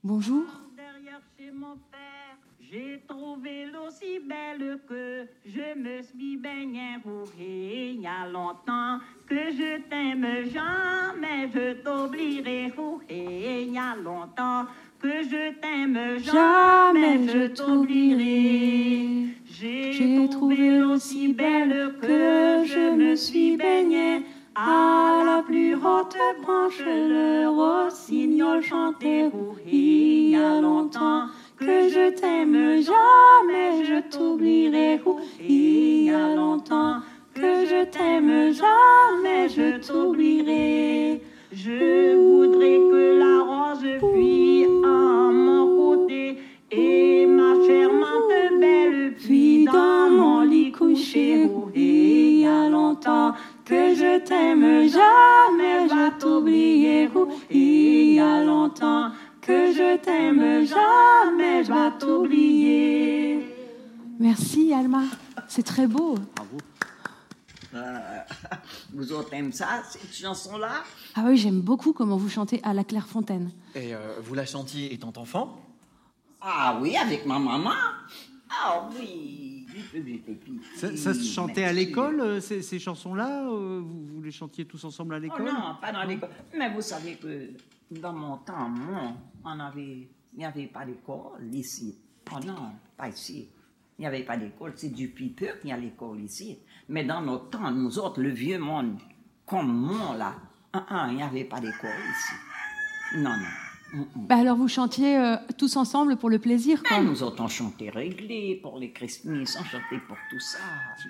Bonjour. 0.03 0.45
Derrière 0.76 1.22
chez 1.38 1.51
mon 1.51 1.76
père, 1.91 2.38
j'ai 2.59 3.03
trouvé 3.07 3.67
l'eau 3.72 3.91
si 3.91 4.20
belle 4.28 4.80
que 4.89 5.28
je 5.45 5.67
me 5.78 6.01
suis 6.01 6.38
baigné 6.38 6.97
pour 7.03 7.28
il 7.38 8.01
y 8.01 8.07
a 8.07 8.28
longtemps 8.28 8.97
que 9.28 9.51
je 9.59 9.82
t'aime 9.88 10.49
jamais, 10.49 11.51
je 11.53 11.84
t'oublierai 11.84 12.74
pour 12.76 13.01
il 13.07 13.72
y 13.72 13.78
a 13.78 13.95
longtemps 13.95 14.65
que 15.02 15.24
je 15.24 15.54
t'aime 15.62 16.20
jamais, 16.20 17.28
je 17.28 17.47
t'oublierai. 17.47 19.30
J'ai 19.45 20.30
trouvé 20.30 20.80
l'eau 20.80 20.97
si 20.97 21.34
belle 21.34 21.93
que 22.02 22.64
je 22.66 22.95
me 22.95 23.16
suis 23.16 23.56
baigné 23.56 24.24
à 24.56 25.24
la 25.26 25.43
plus 25.43 25.76
haute 25.76 26.18
branche, 26.41 26.84
le 26.86 27.47
rossignol 27.47 28.62
chantait 28.62 29.30
il 29.66 30.32
y 30.32 30.36
a 30.36 30.60
longtemps 30.60 31.28
que 31.58 31.88
je 31.88 32.12
t'aime. 32.12 32.82
jamais, 32.82 33.86
je 33.86 34.02
t'oublierai. 34.10 35.00
il 35.47 36.04
y 36.06 36.10
a 36.10 36.36
longtemps 36.36 36.97
que 37.34 37.66
je 37.66 37.86
t'aime. 37.86 38.52
jamais, 38.52 39.47
je 39.47 39.78
t'oublierai. 39.86 41.22
Je 41.52 42.16
voudrais 42.16 42.78
que 42.91 43.18
Oh, 51.16 51.70
et 51.74 52.32
il 52.32 52.39
y 52.41 52.45
a 52.45 52.70
longtemps 52.70 53.34
que 53.66 53.95
je 53.95 54.20
t'aime 54.24 54.88
jamais, 54.88 55.89
je 55.89 55.95
vais 55.95 56.18
t'oublier. 56.20 57.10
Et 57.49 58.05
il 58.10 58.14
y 58.14 58.20
a 58.20 58.43
longtemps 58.43 59.12
que 59.41 59.72
je 59.74 59.97
t'aime 59.97 60.66
jamais, 60.66 61.64
je 61.64 61.72
vais 61.72 61.97
t'oublier. 61.97 63.55
Merci, 64.20 64.74
Alma. 64.74 65.03
C'est 65.47 65.64
très 65.64 65.88
beau. 65.88 66.16
Euh, 67.74 67.99
vous 68.93 69.12
autres 69.12 69.34
aimez 69.34 69.51
ça, 69.51 69.82
cette 69.89 70.14
chanson-là 70.14 70.84
Ah 71.16 71.24
oui, 71.26 71.38
j'aime 71.38 71.62
beaucoup 71.62 71.93
comment 71.93 72.18
vous 72.18 72.30
chantez 72.30 72.60
à 72.64 72.74
la 72.74 72.84
Clairefontaine. 72.84 73.51
Et 73.76 73.93
euh, 73.93 74.20
vous 74.24 74.36
la 74.36 74.45
chantiez 74.45 74.93
étant 74.93 75.14
enfant? 75.18 75.60
Ah 76.41 76.78
oui, 76.82 76.95
avec 76.95 77.26
ma 77.26 77.39
maman. 77.39 77.72
Ah 78.49 78.89
oui, 78.97 79.59
Ça, 80.75 81.13
se 81.13 81.23
chantait 81.23 81.63
à 81.63 81.73
l'école, 81.73 82.21
euh, 82.21 82.39
ces, 82.39 82.80
chansons-là 82.80 83.49
euh, 83.49 83.82
vous, 83.84 84.21
les 84.21 84.32
chantiez 84.32 84.65
tous 84.65 84.84
ensemble 84.84 85.15
à 85.15 85.17
Oh 85.17 85.21
l'école 85.21 85.45
non, 85.45 85.75
pas 85.82 85.91
dans 85.91 86.03
l'école. 86.03 86.30
Mais 86.57 86.73
vous 86.73 86.82
savez 86.82 87.15
que 87.15 87.49
dans 87.91 88.13
mon 88.13 88.38
temps, 88.38 88.69
moi, 88.69 89.13
on 89.43 89.59
avait, 89.59 90.07
il 90.34 90.38
n'y 90.38 90.45
avait 90.45 90.67
pas 90.67 90.86
d'école 90.86 91.43
ici. 91.51 91.97
Oh 92.32 92.39
non, 92.45 92.71
pas 92.97 93.09
ici. 93.09 93.49
Il 93.97 94.01
n'y 94.01 94.07
avait 94.07 94.23
pas 94.23 94.38
d'école. 94.38 94.73
C'est 94.75 94.93
depuis 94.93 95.30
peu 95.30 95.47
qu'il 95.59 95.69
y 95.69 95.73
a 95.73 95.77
l'école 95.77 96.21
ici. 96.21 96.59
Mais 96.88 97.03
dans 97.03 97.21
notre 97.21 97.49
temps, 97.49 97.71
nous 97.71 97.99
autres, 97.99 98.21
le 98.21 98.30
vieux 98.30 98.59
monde, 98.59 98.97
comme 99.45 99.71
moi 99.71 100.15
là, 100.15 100.36
il 101.09 101.15
n'y 101.15 101.23
avait 101.23 101.43
pas 101.43 101.59
d'école 101.59 101.89
ici. 101.89 103.17
Non, 103.17 103.32
non. 103.32 103.68
Bah 104.16 104.36
alors 104.36 104.56
vous 104.56 104.68
chantiez 104.68 105.18
euh, 105.18 105.36
tous 105.58 105.76
ensemble 105.76 106.16
pour 106.18 106.30
le 106.30 106.38
plaisir, 106.38 106.84
quoi. 106.84 107.02
Nous 107.02 107.24
on 107.24 107.48
chantait 107.48 107.90
réglé 107.90 108.60
pour 108.62 108.78
les 108.78 108.92
Christmas, 108.92 109.58
on 109.60 109.64
chantait 109.64 110.00
pour 110.08 110.16
tout 110.30 110.40
ça. 110.40 110.60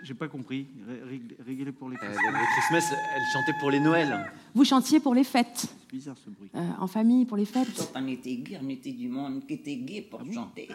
J'ai- 0.03 0.13
pas 0.13 0.27
compris. 0.27 0.67
Ré- 0.87 1.01
réglé- 1.17 1.35
Réglé 1.45 1.71
pour 1.71 1.89
les 1.89 1.97
Euh, 1.97 1.99
Christmas. 1.99 2.31
Les 2.39 2.45
Christmas, 2.79 2.95
elle 3.15 3.21
chantait 3.33 3.57
pour 3.59 3.71
les 3.71 3.79
Noëls. 3.81 4.31
Vous 4.55 4.63
chantiez 4.63 4.99
pour 4.99 5.13
les 5.13 5.23
fêtes, 5.25 5.67
C'est 5.67 5.91
bizarre 5.91 6.15
ce 6.23 6.29
bruit. 6.29 6.49
euh, 6.55 6.69
en 6.79 6.87
famille, 6.87 7.25
pour 7.25 7.37
les 7.37 7.45
fêtes. 7.45 7.67
autres, 7.79 7.91
on 7.95 8.07
était 8.07 8.35
gays, 8.35 8.59
on 8.63 8.69
était 8.69 8.91
du 8.93 9.09
monde 9.09 9.45
qui 9.45 9.55
était 9.55 9.75
gay 9.75 10.01
pour 10.01 10.21
chanter. 10.33 10.69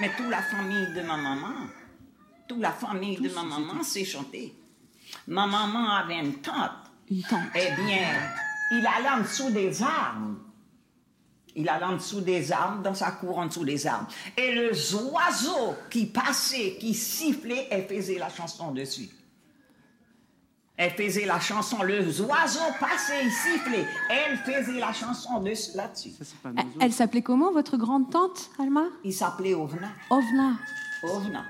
Mais 0.00 0.10
toute 0.16 0.28
la 0.30 0.42
famille 0.42 0.86
de 0.94 1.00
ma 1.06 1.16
maman, 1.16 1.54
toute 2.48 2.60
la 2.60 2.72
famille 2.72 3.16
de 3.16 3.28
ma 3.34 3.42
maman 3.42 3.82
s'est 3.82 4.04
chanté. 4.04 4.54
Ma 5.28 5.46
maman 5.46 5.88
avait 5.90 6.18
une 6.20 6.34
tante. 6.36 6.72
Une 7.10 7.22
tante. 7.22 7.40
Eh 7.54 7.82
bien, 7.82 8.08
il 8.72 8.86
allait 8.86 9.08
en 9.10 9.20
dessous 9.20 9.50
des 9.50 9.82
arbres. 9.82 10.36
Il 11.54 11.68
allait 11.68 11.84
en 11.84 11.96
dessous 11.96 12.20
des 12.20 12.50
arbres, 12.50 12.82
dans 12.82 12.94
sa 12.94 13.10
cour 13.10 13.38
en 13.38 13.46
dessous 13.46 13.64
des 13.64 13.86
arbres. 13.86 14.08
Et 14.36 14.54
le 14.54 14.70
oiseau 14.70 15.74
qui 15.90 16.06
passait, 16.06 16.76
qui 16.80 16.94
sifflait, 16.94 17.68
elle 17.70 17.86
faisait 17.86 18.18
la 18.18 18.30
chanson 18.30 18.72
dessus. 18.72 19.10
Elle 20.76 20.92
faisait 20.92 21.26
la 21.26 21.38
chanson, 21.38 21.82
le 21.82 21.98
oiseau 22.22 22.60
passait, 22.80 23.24
il 23.24 23.30
sifflait. 23.30 23.86
Elle 24.08 24.38
faisait 24.38 24.80
la 24.80 24.92
chanson 24.92 25.40
dessus, 25.40 25.76
là-dessus. 25.76 26.12
Elle, 26.80 26.92
s'appelait 26.92 27.22
comment, 27.22 27.52
votre 27.52 27.76
grande 27.76 28.10
tante, 28.10 28.50
Alma? 28.58 28.84
Il 29.04 29.12
s'appelait 29.12 29.54
Ovna. 29.54 29.88
Ovna. 30.10 30.56
Ovna. 31.04 31.44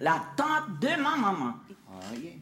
La 0.00 0.20
tante 0.36 0.80
de 0.80 0.88
ma 1.00 1.16
maman. 1.16 1.54
Ah, 1.88 2.16
yeah. 2.20 2.32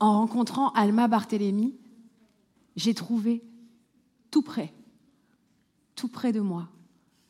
En 0.00 0.20
rencontrant 0.20 0.70
Alma 0.72 1.08
Barthélemy, 1.08 1.74
j'ai 2.76 2.94
trouvé 2.94 3.42
tout 4.30 4.42
près, 4.42 4.72
tout 5.94 6.08
près 6.08 6.32
de 6.32 6.40
moi, 6.40 6.68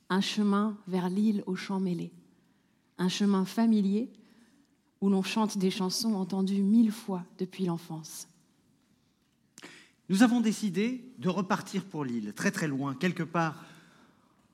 un 0.09 0.21
chemin 0.21 0.79
vers 0.87 1.09
l'île 1.11 1.43
aux 1.47 1.57
champs 1.57 1.81
mêlés, 1.81 2.13
un 2.99 3.09
chemin 3.09 3.45
familier 3.45 4.11
où 5.01 5.11
l'on 5.11 5.23
chante 5.23 5.59
des 5.59 5.71
chansons 5.71 6.15
entendues 6.15 6.63
mille 6.63 6.93
fois 6.93 7.25
depuis 7.39 7.67
l'enfance. 7.67 8.29
Nous 10.09 10.23
avons 10.23 10.41
décidé 10.41 11.05
de 11.19 11.29
repartir 11.29 11.85
pour 11.85 12.05
l'île, 12.05 12.33
très 12.35 12.51
très 12.51 12.69
loin, 12.69 12.95
quelque 12.95 13.23
part 13.23 13.65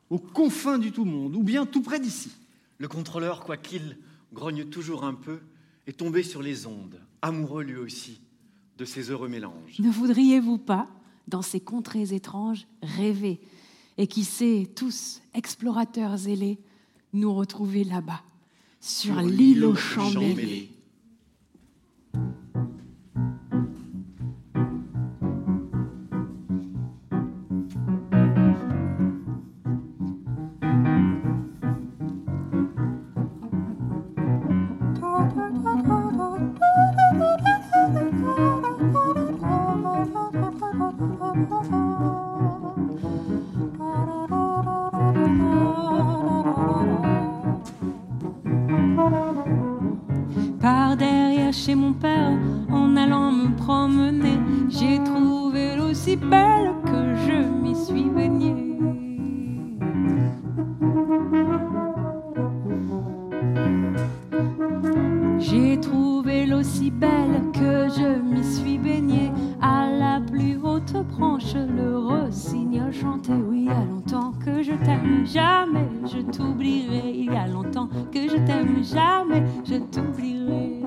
aux 0.08 0.18
confins 0.18 0.78
du 0.78 0.90
tout 0.90 1.04
monde, 1.04 1.36
ou 1.36 1.42
bien 1.42 1.66
tout 1.66 1.82
près 1.82 2.00
d'ici. 2.00 2.32
Le 2.78 2.88
contrôleur, 2.88 3.44
quoiqu'il 3.44 3.96
grogne 4.32 4.64
toujours 4.64 5.04
un 5.04 5.14
peu, 5.14 5.40
est 5.86 5.98
tombé 5.98 6.22
sur 6.22 6.42
les 6.42 6.66
ondes, 6.66 7.00
amoureux 7.22 7.62
lui 7.62 7.76
aussi 7.76 8.20
de 8.80 8.86
ces 8.86 9.10
heureux 9.10 9.28
mélanges. 9.28 9.78
Ne 9.78 9.90
voudriez-vous 9.90 10.56
pas, 10.56 10.88
dans 11.28 11.42
ces 11.42 11.60
contrées 11.60 12.14
étranges, 12.14 12.66
rêver 12.82 13.38
et 13.98 14.06
qui 14.06 14.24
sait, 14.24 14.70
tous, 14.74 15.20
explorateurs 15.34 16.16
zélés, 16.16 16.58
nous 17.12 17.34
retrouver 17.34 17.84
là-bas, 17.84 18.22
sur 18.80 19.20
l'île 19.20 19.66
aux 19.66 19.74
champs 19.74 20.10
je 78.30 78.36
t'aime, 78.46 78.84
jamais 78.84 79.42
je 79.64 79.76
t'oublierai. 79.76 80.82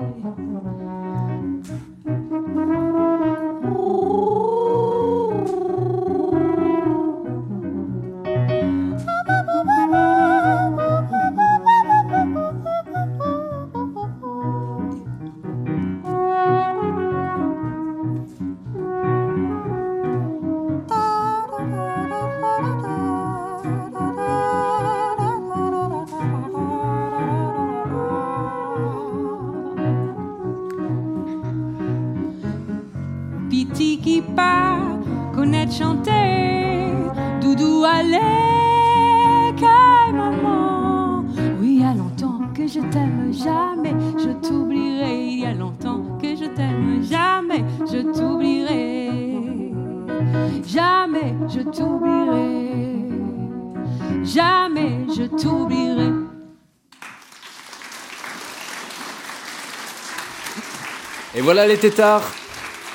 Les 61.74 61.80
tétards 61.80 62.30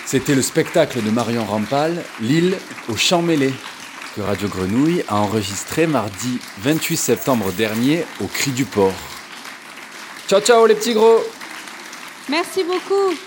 C'était 0.06 0.36
le 0.36 0.42
spectacle 0.42 1.04
de 1.04 1.10
Marion 1.12 1.44
Rampal, 1.44 2.02
L'île 2.22 2.58
aux 2.88 2.96
champs 2.96 3.22
mêlés, 3.22 3.54
que 4.16 4.22
Radio 4.22 4.48
Grenouille 4.48 5.04
a 5.10 5.18
enregistré 5.18 5.86
mardi 5.86 6.40
28 6.60 6.96
septembre 6.96 7.52
dernier 7.52 8.06
au 8.22 8.28
Cri 8.28 8.52
du 8.52 8.64
Port. 8.64 8.94
Ciao 10.30 10.40
ciao 10.40 10.66
les 10.66 10.76
petits 10.76 10.94
gros 10.94 11.20
Merci 12.30 12.64
beaucoup. 12.64 13.18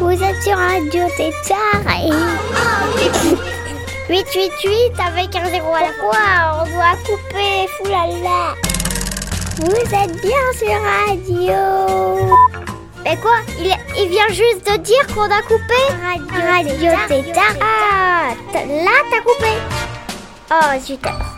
Vous 0.00 0.22
êtes 0.22 0.42
sur 0.42 0.56
Radio 0.56 1.02
Tétard 1.18 1.96
et... 2.02 2.12
888 4.08 4.92
avec 5.06 5.36
un 5.36 5.50
zéro 5.50 5.74
à 5.74 5.80
la 5.80 5.92
fois, 5.92 6.62
on 6.62 6.64
doit 6.70 6.96
couper, 7.04 7.68
foulala. 7.76 8.54
Vous 9.56 9.94
êtes 9.94 10.20
bien 10.20 10.44
sur 10.58 10.80
Radio. 10.82 12.36
Mais 13.04 13.16
quoi 13.18 13.36
il, 13.60 13.74
il 13.96 14.08
vient 14.08 14.28
juste 14.28 14.66
de 14.70 14.76
dire 14.78 15.06
qu'on 15.14 15.22
a 15.22 15.42
coupé 15.42 15.80
Radio 16.32 16.90
Tétard. 17.08 17.54
Ah, 17.60 18.30
t- 18.52 18.66
là 18.84 18.90
t'as 19.10 19.20
coupé. 19.20 19.52
Oh, 20.50 20.78
alors. 20.80 21.33